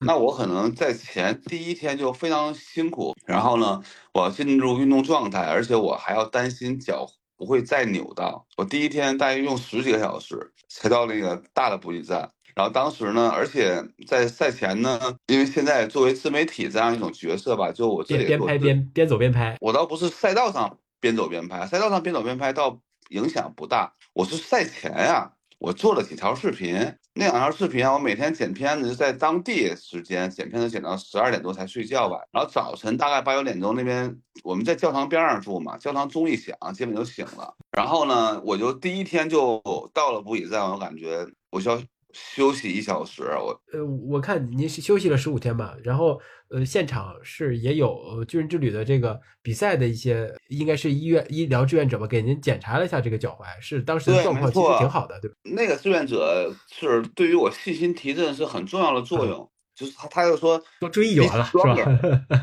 [0.00, 3.82] 那我可能在前第一天就非常辛苦，然后呢，
[4.14, 8.46] 我要进入运动状态，而且我还要担心脚不会再扭到。
[8.56, 22.78] 我第一天大约用十几个小时才到那个大的补给站，然后当时呢，而且在赛前呢，因为现在作为自媒体这样一种角色吧，就我这里边拍边边走边拍，我倒不是赛道上边走边拍，赛道上边走边拍倒
[23.10, 25.32] 影响不大，我是赛前呀。
[25.60, 32.20] 我做了几条视频，那两条视频啊我每天剪片子就在当地时间剪片子，剪到十二点多才睡觉吧。
[32.30, 37.52] 然后早晨大概八九点钟那边我们在教堂边上住嘛，教堂钟一响，基本就醒了。
[37.72, 39.60] 然后呢，我就第一天就
[39.92, 43.24] 到了补给站，我感觉我需要休息一小时。
[43.24, 46.20] 我呃，我看您休息了十五天吧，然后。
[46.50, 55.36] 呃，现场是也有巨人之旅的这个比赛的一些，应该是医院医疗志愿者吧，给您检查了一下这个脚踝，是当时的状况其实挺好的，对吧？
[55.44, 61.74] 那个志愿者是对于我信心提振是很重要的作用，就是他他就说说追忆就完了，是吧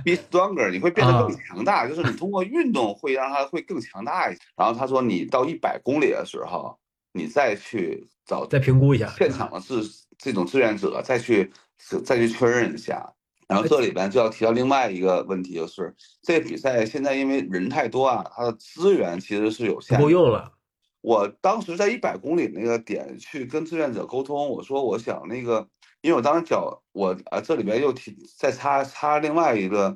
[0.06, 4.40] ？Be stronger，你会变得更强大，就是你通过运动会让他会更强大一些。
[4.56, 6.78] 然后他说，你到一百公里的时候，
[7.12, 9.82] 你再去找再评估一下现场的志
[10.18, 11.52] 这种志愿者，再去
[12.04, 13.12] 再去确认一下。
[13.48, 20.52] 然后这里边就要提到另外一个问题，就是这个比赛现在因为人太多啊，它的资源其实是有限，不够用了。
[21.02, 25.68] 我当时在一百公里那个点去跟志愿者沟通，我说我想那个，
[26.02, 29.96] 因为我当时脚我啊这里边又提再插插另外一个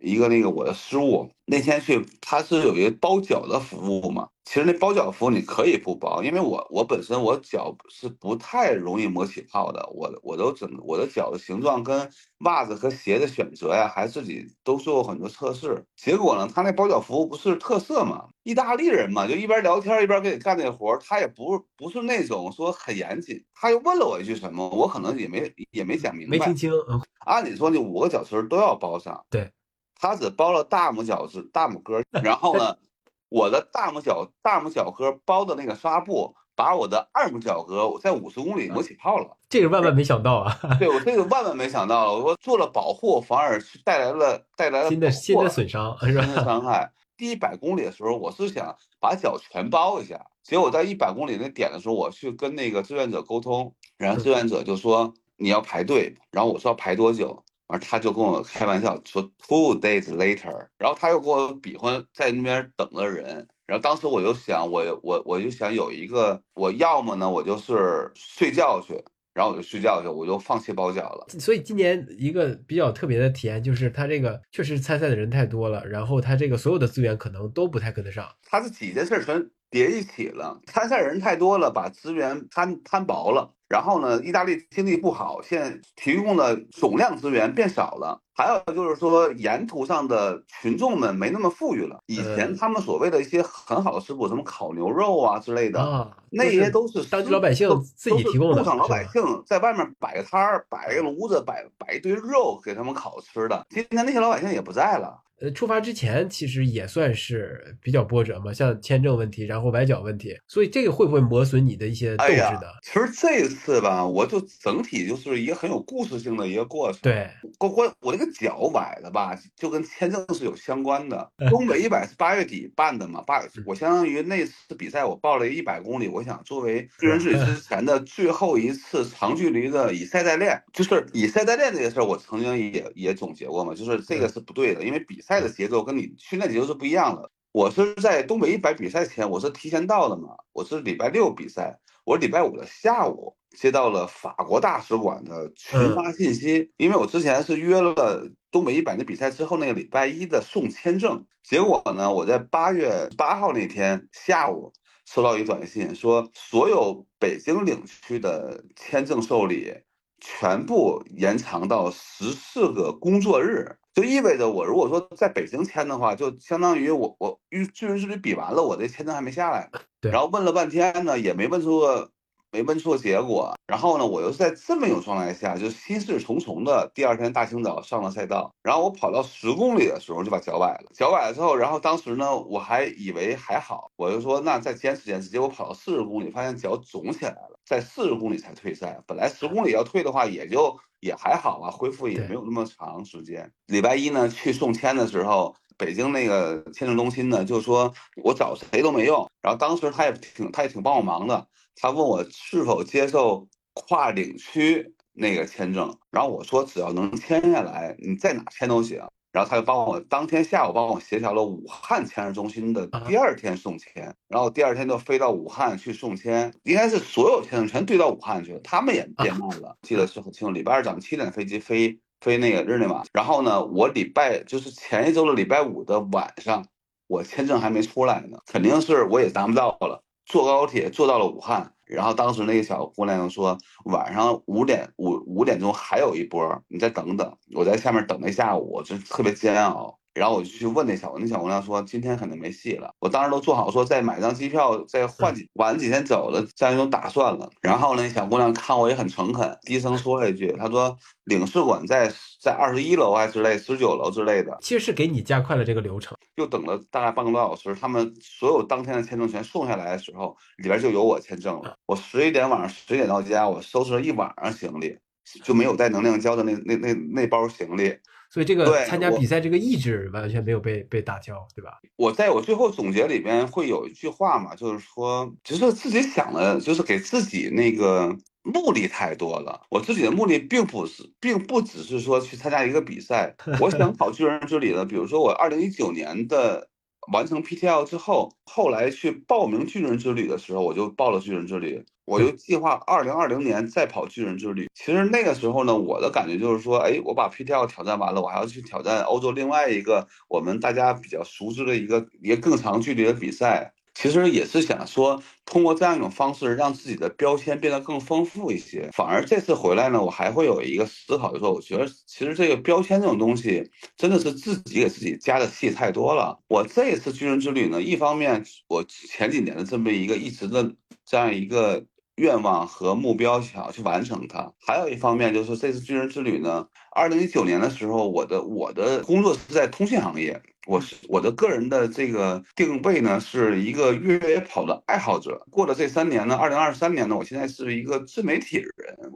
[0.00, 1.30] 一个那个我的失误。
[1.50, 4.28] 那天去，他是有一个包脚的服务嘛？
[4.44, 15.82] 其实那包脚服务你可以不包，因为我我本身我脚是不太容易磨起泡的，我我都整我的脚的形状跟袜子和鞋的选择呀，还自己都做过很多测试。
[15.96, 18.26] 结果呢，他那包脚服务不是特色嘛？
[18.42, 23.42] 意大利人嘛，就一边聊天一边给你干那活儿，他也不不是那种说很严谨。
[23.54, 26.72] 他又问了我一句什么，我可能也没也没讲明白，没听清。
[26.90, 29.50] 嗯，按理说你五个脚趾都要包上，对，
[29.98, 32.76] 他只包了大拇脚趾、大拇哥，然后呢？
[33.30, 39.36] 我的大拇脚大拇脚哥包的那个纱布，把我的二拇脚哥在五十公里磨起泡了。
[39.50, 40.58] 这个万万没想到啊！
[40.78, 42.14] 对我这个万万没想到了。
[42.14, 46.90] 我说做了保护，反而是带来了带来了新的新的损伤，新的伤害。
[47.18, 57.44] 第一百公里的时候，我是想把脚全包一下，结果在一百公里那点的时候，我去跟那个志愿者沟通，然后志愿者就说你要排队，然后我说要排多久？
[57.68, 68.94] 完，他就跟我开玩笑说 two days later，然后他又给我比划在那边等的人，然后当时我就想，我我我就想有一个，我要么呢，我就是睡觉去，
[69.34, 71.26] 然后我就睡觉去，我就放弃包饺了。
[71.38, 78.26] 所以今年一个比较特别的体验就是，他这个确实参赛的人太多了，然后他这个所有的资源可能都不太跟得上。
[78.42, 83.52] 他这几件事全叠一起了，参赛人太多了，把资源摊摊薄了。
[83.68, 88.22] 然后呢，意大利经济不好，现在提供的总量资源变少了。
[88.38, 91.98] 还有就是说，沿途上的群众们没那么富裕了。
[92.06, 98.54] 以前他们所谓的一些很好的食谱，什么烤牛肉啊之类的，那些都是当地老百姓自己提供的。
[98.54, 103.66] 工厂老百姓在外面摆个摊儿，摆个炉子，摆摆一堆肉给他们烤吃的。
[103.70, 105.20] 今天那些老百姓也不在了。
[105.40, 112.66] 呃，出发之前其实也算是比较波折嘛，像签证问题，然后崴脚问题，所以这个会不会磨损你的一些斗志的？
[112.82, 116.98] 其实这次吧，我就整体就是一个很有故事性的一个过程。
[117.02, 121.30] 对，关关我这个脚崴的吧，就跟签证是有相关的。
[121.50, 135.18] 东北一百是八月底办的嘛，八我相当于那次比赛我报了一百公里，我想作为巨人之旅之前的最后一次长距离的以赛代练，就是以赛代练这个事儿，我曾经也也总结过嘛，就是这个是不对的，因为比。
[135.28, 137.30] 赛的节奏跟你训练节奏是不一样的。
[137.52, 140.28] 我是在东北一百比赛前，我是提前到的嘛。
[140.54, 141.78] 我是礼拜六比赛，
[142.08, 154.72] 我礼拜五的下午接到了法国大使馆的群发信息，因为我之前是约了东北一百的比赛之后那个礼拜一的送签证，结果呢，我在八月八号那天下午
[155.04, 159.74] 收到一短信，说所有北京领区的签证受理
[160.18, 163.76] 全部延长到十四个工作日。
[163.92, 169.70] 就意味着我如果说在北京签的话，就相当于我我与巨人之旅比完了，我这签证还没下来。
[170.00, 170.10] 对。
[170.10, 172.10] 然后问了半天呢，也没问出个
[172.50, 173.54] 没问出个结果。
[173.66, 178.50] 然后呢，我又是在这么一种状态下，就心事重重的，第二天大清早上了赛道。
[178.62, 180.90] 然后我跑到十公里的时候就把脚崴了。
[180.94, 185.28] 脚崴了之后，然后当时呢，我还以为还好，我就说那再坚持坚持。
[185.28, 189.00] 结果跑到四十公里，发现脚肿起来了，在四十公里才退赛。
[189.06, 190.76] 本来十公里要退的话，也就。
[191.00, 193.52] 也还好啊，恢复也没有那么长时间。
[193.66, 199.26] 礼拜一呢，去送签的时候，北京那个签证中心呢就说我找谁都没用。
[199.40, 209.00] 然后当时他也挺他也挺帮我忙的，他问我是否接受跨领区那个签证，然后我说只要能签下来，你在哪签都行。
[209.30, 219.76] 然后他就帮我当天下午帮我协调了武汉签证中心的第二天送签，然后第二天就飞到武汉去送签，应该是所有签证全堆到武汉去了，他们也变慢了。
[219.82, 226.66] 记得是很清楚，礼拜二早上七点飞机飞飞那个日内瓦，然后呢，我礼拜就是前一周的礼拜五的晚上，
[227.06, 231.72] 我签证还没出来呢，肯定是我也达不到了，坐高铁坐到了武汉。
[231.84, 237.34] 然后当时那个小姑娘说，晚上五点五五点钟还有一波，你再等等。
[237.54, 239.98] 我在下面等了一下午，就特别煎熬。
[240.18, 242.92] 然后我就去问那小姑娘那小姑娘说，今天肯定没戏了。
[242.98, 247.48] 我当时都做好说再买张机票，再换几晚几天走的这样一种打算了。
[247.62, 252.12] 然后那小姑娘看我也很诚恳，低声说了一句，她说领事馆在
[252.42, 254.58] 在二十一楼还之类，十九楼之类的。
[254.60, 256.16] 其实是给你加快了这个流程。
[256.34, 261.74] 又等了大概半个多小时，他们所有当天的签证全送下来的时候，里边就有我签证了。
[261.86, 264.96] 我十一点晚上十一点到家，我收拾了一晚上行李，
[265.42, 267.96] 就没有带能量胶的那那那那包行李。
[268.30, 271.78] 所以这个参加比赛这个意志完全没有被被打消，对吧？
[271.96, 279.62] 我在我最后总结里边会有一句话嘛，就是说，就是自己想的，就是给自己那个目的太多了。
[279.70, 283.34] 我自己的目的并不是，并不只是说去参加一个比赛。
[283.60, 286.68] 我想跑巨人之旅的，比如说我二零一九年的
[287.10, 291.82] 完成 PTL 之后，后来去报名巨人之旅的时候，我就报了巨人之旅。
[292.08, 294.66] 我就计划二零二零年再跑巨人之旅。
[294.74, 303.74] 其实那个时候呢，我的感觉就是说，哎，我把 PTL 挑战完了，我还要去挑战欧洲另外一个我们大家比较熟知的一个一个更长距离的比赛。
[303.94, 308.88] 其实也是想说，通过这样一种方式，让自己的标签变得更丰富一些。
[308.92, 316.38] 反而这次回来呢，我还会有一个思考，就是说，我觉得其实这个标签这种东西，真的是自己给自己加的戏太多了。
[316.48, 320.72] 我这一次巨人之旅呢，一方面我前几年的这么一个一直的
[321.04, 321.84] 这样一个
[322.18, 330.40] 愿望和目标，想要去完成它；还有一方面就是这次军人之旅呢，二零一九年的时候，我的我的工作是在通信行业。
[330.66, 335.42] 我是我的个人的这个定位呢，是一个越野跑的爱好者。
[335.50, 338.74] 过了这三年呢，二零二三年呢，我现在是一个自媒体人。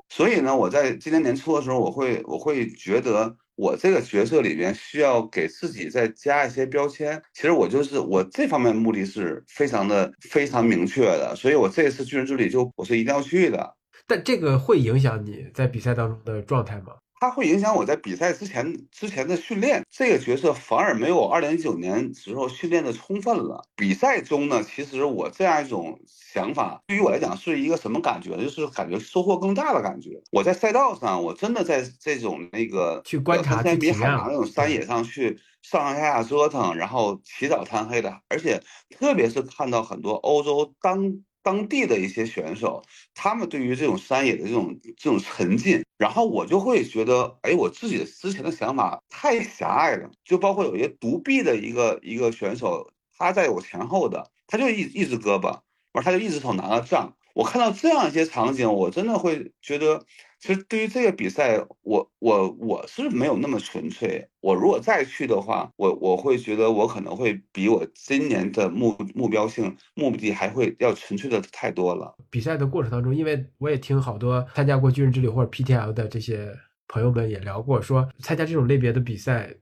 [0.08, 7.20] 所以呢，我在今年年初的时候，我会我会觉得我这个角色里边需要给自己再加一些标签。
[7.34, 11.34] 其实我就是我这方面目的是非常的非常明确的。
[11.36, 13.74] 所以我这次巨人之旅就我是一定要去的。
[14.06, 17.01] 但这个会影响你在比赛当中的状态吗？
[17.22, 23.62] 它会影响我在比赛之前之前的训练，这个角色反而没有二零一九年时候训练的充分了。
[23.76, 28.36] 比赛中呢，其实我这样一种想法，对于我来讲是一个什么感觉？
[28.36, 30.20] 就是感觉收获更大的感觉。
[30.32, 38.60] 我在赛道上，我真的在这种那个去观察、去比海拔那种山野上去上上下下折腾，然后起早贪黑的，而且
[38.98, 41.22] 特别是看到很多欧洲当。
[41.42, 42.82] 当地的一些选手，
[43.14, 50.10] 他们对于这种山野的这种这种沉浸，然后我就会觉得，哎，我自己之前的想法太狭隘了。
[50.24, 55.58] 就包括有些独臂的一个一个选手，他在我前后的，他就一一只胳膊，
[55.92, 57.14] 完他就一只手拿着杖。
[57.34, 60.04] 我看到这样一些场景，我真的会觉得。
[60.42, 64.28] 其实对于这个比赛，我我我是没有那么纯粹。
[64.40, 72.12] 我如果再去的话，我我会觉得我可能会比我今年的目目标性目的还会要纯粹的太多了。
[72.28, 76.52] 比赛的过程当中，因为我也听好多参加过巨人之旅或者 PTL 的这些
[76.88, 79.54] 朋友们也聊过，说参加这种类别的比赛，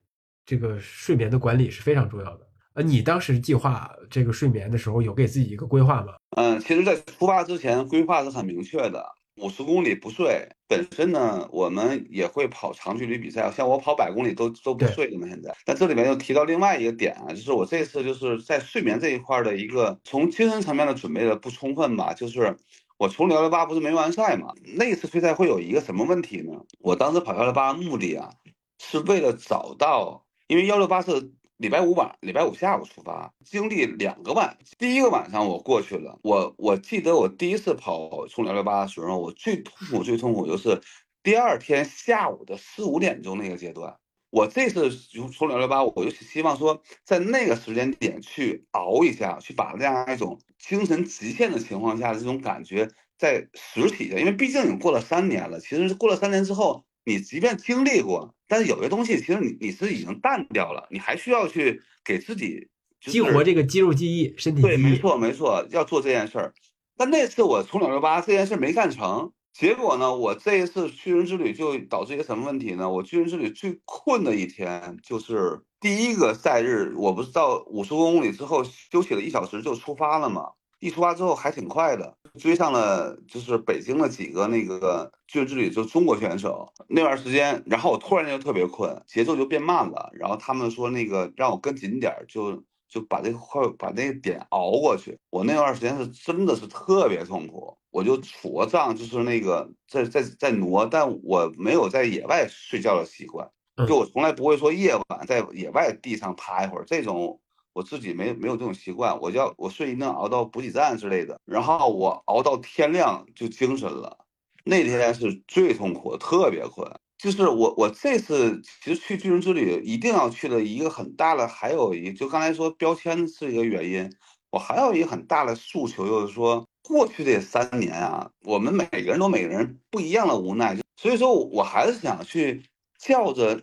[0.47, 2.47] 这个睡眠的管理是非常重要的。
[2.73, 6.15] 呃，你当时计划这个睡眠的时候，有给自己一个规划吗？
[6.39, 9.05] 嗯，其实，在出发之前，规划是很明确的。
[9.41, 15.27] 五十公里不睡，本身呢，我们也会跑长距离比赛，像我跑百公里都都不睡的嘛。
[15.29, 22.13] 现在，但这里面又提到另外一个点啊，就是我这次就是在睡眠这一块的一个从精神层面的准备的不充分吧。
[22.13, 22.57] 就是
[22.99, 26.53] 我从幺六八不是没完赛嘛，那次退赛会有一个什么问题呢？
[26.79, 28.31] 我当时跑幺六八的目的啊，
[28.79, 31.33] 是为了找到，因为幺六八是。
[31.61, 34.57] 礼拜五晚，礼拜五下午出发，经历两个晚。
[34.79, 40.81] 第一个晚上我过去了，我我记得我第一次跑冲幺六八的时候，我最痛苦最痛苦就是
[41.23, 43.95] 第二天下午的四五点钟那个阶段。
[44.31, 44.91] 我这次
[45.31, 52.89] 冲幺六八，我就希望说在那个时间点去熬一下，去把这样一种精神极限的情况下的这种感觉
[53.19, 55.61] 再实体一下，因为毕竟已经过了三年了。
[55.61, 56.87] 其实过了三年之后。
[57.05, 62.69] 你即便经历过，但是有些东西其实你你是已经淡掉了，你还需要去给自己
[63.01, 66.53] 激活这个肌肉记忆、身体对，没错没错，要做这件事儿。
[66.97, 72.91] 但那次我从两六八这件事没干成，结果呢，我这一次巨人之旅就导致一个什么问题呢？
[72.91, 80.51] 我巨人之旅最困的一天就是第一个赛日，我不是到五十公里之后休息了一小时就出发了嘛？
[80.79, 95.19] 一出发之后还挺快的，追上了就是北京的几个那个巨人之旅就中国选手那段时间，然后我突然间就特别困，节奏就变慢了，然后他们说那个让我跟紧点儿，就就把这个快把那个点熬过去。
[95.31, 103.49] 我那段时间是真的是特别痛苦，我就杵着杖就是那个在在在挪，但我没有在野外睡觉的习惯，
[103.87, 107.41] 就我从来不会说夜晚在野外地上趴一会儿这种。
[107.81, 114.19] 我自己没没有这种习惯，我要我睡一觉熬到补给站之类的，然后我熬到天亮就精神了。
[114.65, 116.87] 那天是最痛苦，特别困。
[117.17, 124.13] 就是我我这次其实去巨人之旅一定要去的一个很大的，还有一就刚才说标签是一个原因，
[124.51, 132.63] 我还有一个很大的诉求就是说，过去这三年啊，我们每个人都每个人不一样的无奈，所以说我还是想去
[132.99, 133.63] 叫着。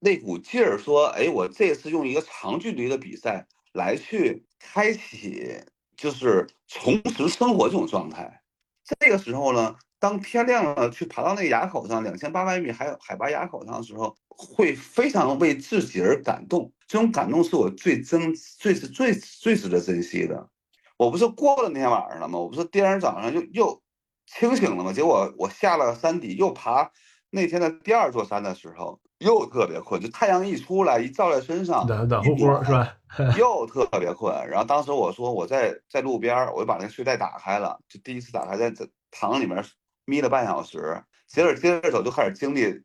[0.00, 3.44] 那股劲儿说：“哎，我这次用一个长距离的比赛
[3.78, 5.56] 来去开启，
[5.96, 8.42] 就是重拾生活这种状态。
[9.00, 16.72] 这个时候呢，当天亮了，去爬到那个崖口上，两千八百米海海拔崖口上的时候，会非常为自己而感动。
[16.88, 20.50] 这种感动是我最珍、最是最最值得珍惜的。
[20.96, 22.38] 我不是过了那天晚上了吗？
[22.38, 23.82] 我不是第二天早上又又
[24.26, 24.92] 清醒了吗？
[24.92, 26.90] 结果我下了山底，又爬
[27.30, 32.96] 那天的第二座山的时候。”又特别困，就太阳一出来一照在身上，暖暖乎乎是吧？
[33.36, 34.32] 又特别困。
[34.48, 39.64] 然后当时我说我在在路边儿，我就把那个睡袋打开了，就第一次打开，在在躺里面
[40.04, 42.82] 眯了半小时，接着接着手就开始经历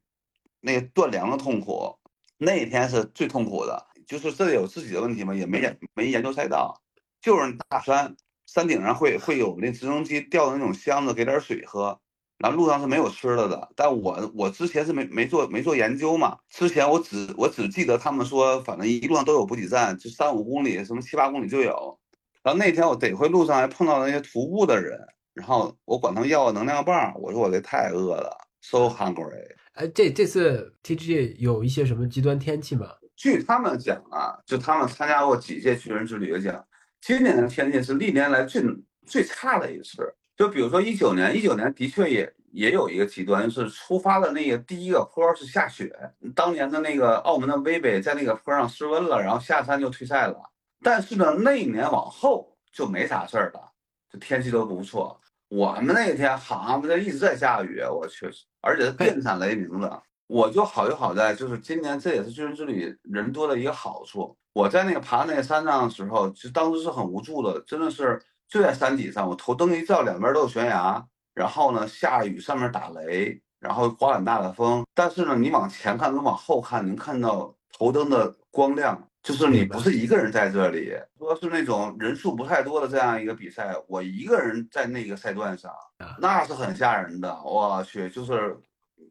[0.59, 1.95] 那个断粮的痛苦。
[2.37, 6.81] 那一天是最痛苦的，就是这里有自己的问题嘛，也没研没研究赛道，
[7.21, 8.15] 就是大山
[8.47, 11.99] 山顶上会会有那直升机吊的那种箱子，给点水喝。
[12.43, 21.97] 然后路上是没有吃的的，但我我之前是没没做没做研究嘛，之前我只我只记得他们说，反正一路上都有补给站，就三五公里，什么七八公里就有。
[22.43, 24.99] 然后那天我得回路上还碰到那些徒步的人，
[25.33, 29.31] 然后我管他们要个能量棒，我说我这太饿了，so hungry。
[29.75, 32.89] 哎，这这次 TGG 有一些什么极端天气吗？
[33.15, 36.61] 据他们讲啊，就他们参加过几届巨人之旅的讲，
[36.99, 38.61] 今年的天气是历年来最
[39.07, 40.13] 最差的一次。
[40.35, 45.95] 就比如说一九年，一九年的确也也有一个极端，是出发的那个第一个坡是下雪。
[46.35, 50.35] 当年的那个澳门的威北在那个坡上失温了，然后下山就退赛了。
[50.81, 53.71] 但是呢，那一年往后就没啥事儿了，
[54.11, 55.19] 这天气都不错。
[55.49, 58.27] 我们那天好嘛，这一直在下雨，我去，
[58.61, 60.01] 而且是电闪雷鸣的。
[60.25, 64.35] 我就好就好在，就是今年这也是军人之旅人多的一个好处。
[64.53, 68.19] 我在那个爬那个山上的时候，就当时是很无助的，真的是。
[68.47, 74.85] 就在山脊上，我头灯一照，两边都是悬崖，然后呢下雨，上面打雷，然后刮很大的风。
[74.93, 85.71] 但是呢，你往前看跟往后看，能看到头灯的光亮，就是你不是一个人在这里，说是那种人数不太多的这样一个比赛，我一个人在那个赛段上，
[86.19, 87.35] 那是很吓人的。
[87.43, 88.55] 我去，就是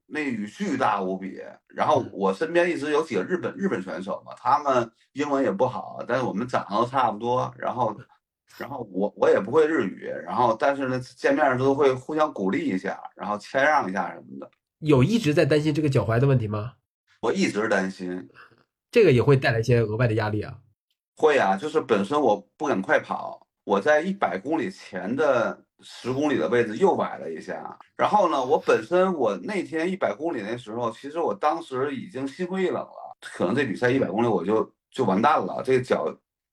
[0.07, 1.43] 那雨巨大无比。
[1.66, 7.93] 然后我身边一直有几个日本日本选手嘛，他们英文也不好，但是我们长得都差不多，然后。
[8.59, 14.50] 然后我我也不会日语，然后但是呢见面都会互相鼓励一下，然后谦让一下什么的。
[14.78, 16.74] 有一直在担心这个脚踝的问题吗？
[17.20, 18.28] 我一直担心，
[18.90, 20.59] 这个也会带来一些额外的压力啊。
[21.16, 27.78] 会啊，就是本身我不敢快跑，我在一百公里前的十公里的位置又崴了一下。
[27.96, 36.12] 然后呢，我本身我那天一百公里那时候，其实我当时已经心灰意冷了，可能这比赛一百公里我就就完蛋了，这个脚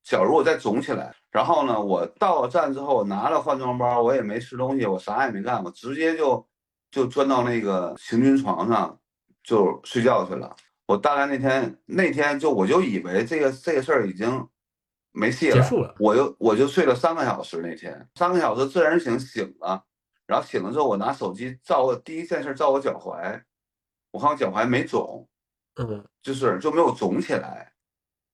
[0.09, 1.15] 脚如果再肿起来。
[1.29, 6.43] 然后呢，我到了站之后，我拿了换装包，我也没吃东西，我啥也没干，我直接就
[6.89, 8.99] 就钻到那个行军床上
[9.43, 10.55] 就睡觉去了。
[10.87, 14.47] 我大概那天那天就我就以为这个这个事儿已经
[15.11, 15.93] 没戏了，结束了。
[15.99, 19.83] 我就我就睡了三个小时那天，三个小时自然醒醒了，
[20.25, 23.39] 然后醒了之后，我拿手机照我第一件事照我脚踝，
[24.09, 25.29] 我看我脚踝没肿，
[25.75, 27.71] 嗯，就是就没有肿起来。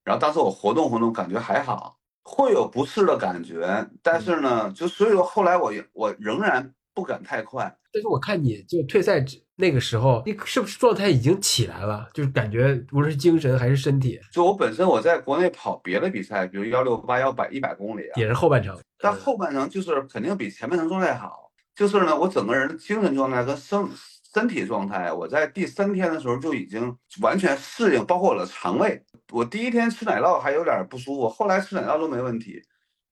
[0.06, 1.98] 然后当时我活动活动，感觉还好。
[2.28, 7.64] 会有不适的感觉，但是呢，就所以说后来我我仍然不敢太快。
[7.94, 9.24] 但是我看你就退赛
[9.56, 12.10] 那个时候，你是不是状态已经起来了？
[12.16, 14.20] 就是感觉无论是精神还是身体。
[14.32, 18.76] 就我本身我在国内跑别的比赛，比如幺六八、幺百、一百公里啊，也是后半程。
[18.98, 21.52] 但后半程就是肯定比前半程状态好。
[21.76, 23.88] 就是呢，我整个人的精神状态跟生
[24.36, 29.02] 身体状态，我在第三天的时候就已经完全适应，包括我的肠胃。
[29.32, 32.62] 我第一天吃奶酪还有点不舒服，后来吃奶酪都没问题，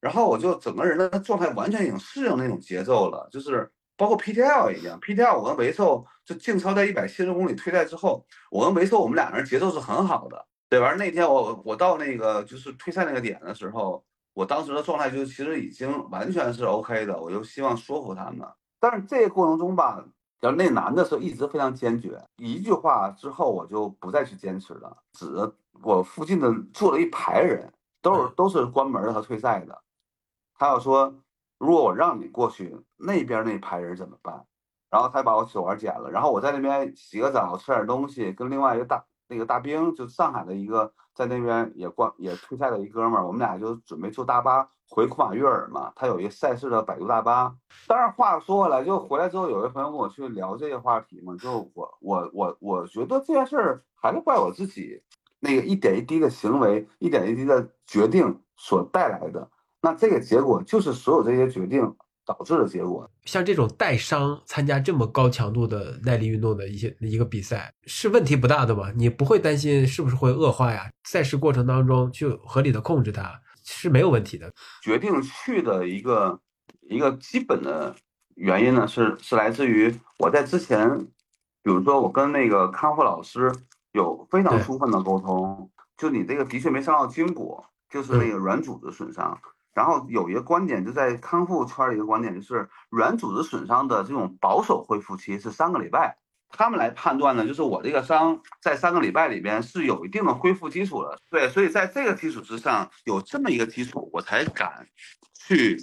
[0.01, 10.97] 然后我就整个人的状态完全已经适应那种节奏了，就是包括 PTL 一样，PTL 我跟维寿就净超在一百七十公里退赛之后，我跟维寿我们两个人节奏是很好的，对完？
[10.97, 14.03] 那天我我到那个就是退赛那个点的时候，
[14.33, 18.45] 我当时的状态就其实已经完全是 OK 的，我就希望说服他们，
[18.77, 20.03] 但是这个过程中吧。
[20.43, 24.97] 然后那男的时候一直非常坚决，一句话之后我就不再去坚持了。
[25.13, 27.71] 指着我附近的坐了一排人，
[28.01, 29.81] 都是都是关门的和退赛的。
[30.55, 31.15] 他要说，
[31.59, 34.45] 如果我让你过去，那边那排人怎么办？
[34.89, 44.67] 然后他把我手腕剪了，然后我在那边洗个澡，吃点东西，跟另外一个大那个大兵，就上海的一个在那边也逛也退赛的一哥们儿，我们俩就准备坐大巴。
[44.89, 47.55] 回库马约尔嘛，他有一个赛事的百度大巴。
[47.87, 55.01] 但是话说回来，就回来之后，有一朋友跟我去聊这些话题嘛，就我我我我觉得这件事儿还是怪我自己，
[55.39, 59.49] 那个一点一滴的行为，一点一滴的决定所带来的。
[59.81, 61.95] 那这个结果就是所有这些决定
[62.25, 63.09] 导致的结果。
[63.25, 68.91] 像这种带伤参加这么高强度的耐力运动的一些一个比赛，是问题不大的嘛？
[68.95, 70.89] 你不会担心是不是会恶化呀？
[71.03, 73.39] 赛事过程当中去合理的控制它。
[73.65, 74.51] 是没有问题的。
[74.81, 76.37] 决定去的一个
[76.81, 77.95] 一个基本的
[78.35, 80.99] 原因呢，是是来自于我在之前，
[81.61, 83.49] 比如说我跟那个康复老师
[83.93, 89.39] 有非常充分的沟通，就你这个的确没伤到筋骨，就是那个软组织损伤。
[89.73, 96.17] 然后有一个观点就在康复圈的一个观点就是，软组织损伤的这种保守恢复期是三个礼拜。
[96.55, 104.87] 他们来判断呢，就是我这个伤在三个礼拜里边是有一定的恢复基础的，对，所以在这个基础之上有这么一个基础，我才敢
[105.33, 105.75] 去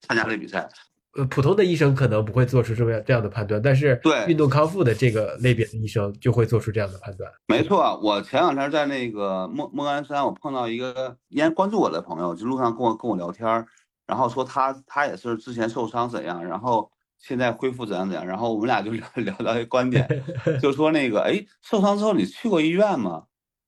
[0.00, 0.68] 参加这比赛。
[1.16, 7.30] 呃，普通的医生可能不会做出这么这样的判断，但是对运动康复的这个类别的医生就会做出这样的判断。
[7.46, 13.66] 没错，我前两天在那个莫莫干山，我碰到一个烟关注我的朋友，就路上跟我跟我聊天儿，
[14.06, 20.06] 然后说他他也是之前受伤怎样，然后现在恢复怎样怎样，然后我们俩就聊聊到一个观点，
[20.60, 23.22] 就说那个哎，受伤之后你去过医院吗？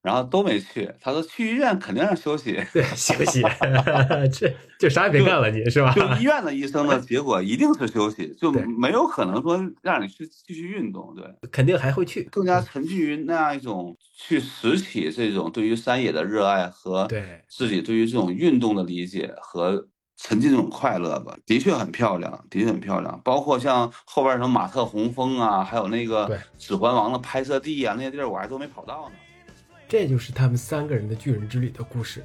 [0.08, 3.42] 然后都没去，他说去医院肯定是休息，对，休息，
[4.32, 4.50] 这
[4.80, 5.92] 就啥也别干了，你是吧？
[5.92, 11.26] 就医院的医生的结果一定是休息，就没有可能说让你去继续运动，对。
[11.50, 12.22] 肯定还会去。
[12.30, 19.86] 更加沉浸于那样一种去拾起这种对于山野的热爱和对自己对于这种运动的理解和
[20.16, 23.20] 沉浸这种快乐吧，的确很漂亮，的确很漂亮。
[23.22, 29.16] 包括像后边什么马特洪峰啊，还有那个《指环王》的拍摄地啊，那些地儿我还都没跑到呢。
[29.88, 32.22] 这就是他们三个人的巨人之旅的故事。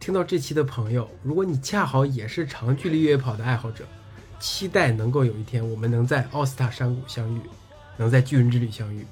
[0.00, 3.84] 听到这期的朋友，如果你恰好也是长距离越野跑的爱好者，
[4.40, 7.40] 期待能够有一天我们能在奥斯塔山谷相遇，
[7.96, 9.06] 能在巨人之旅相遇。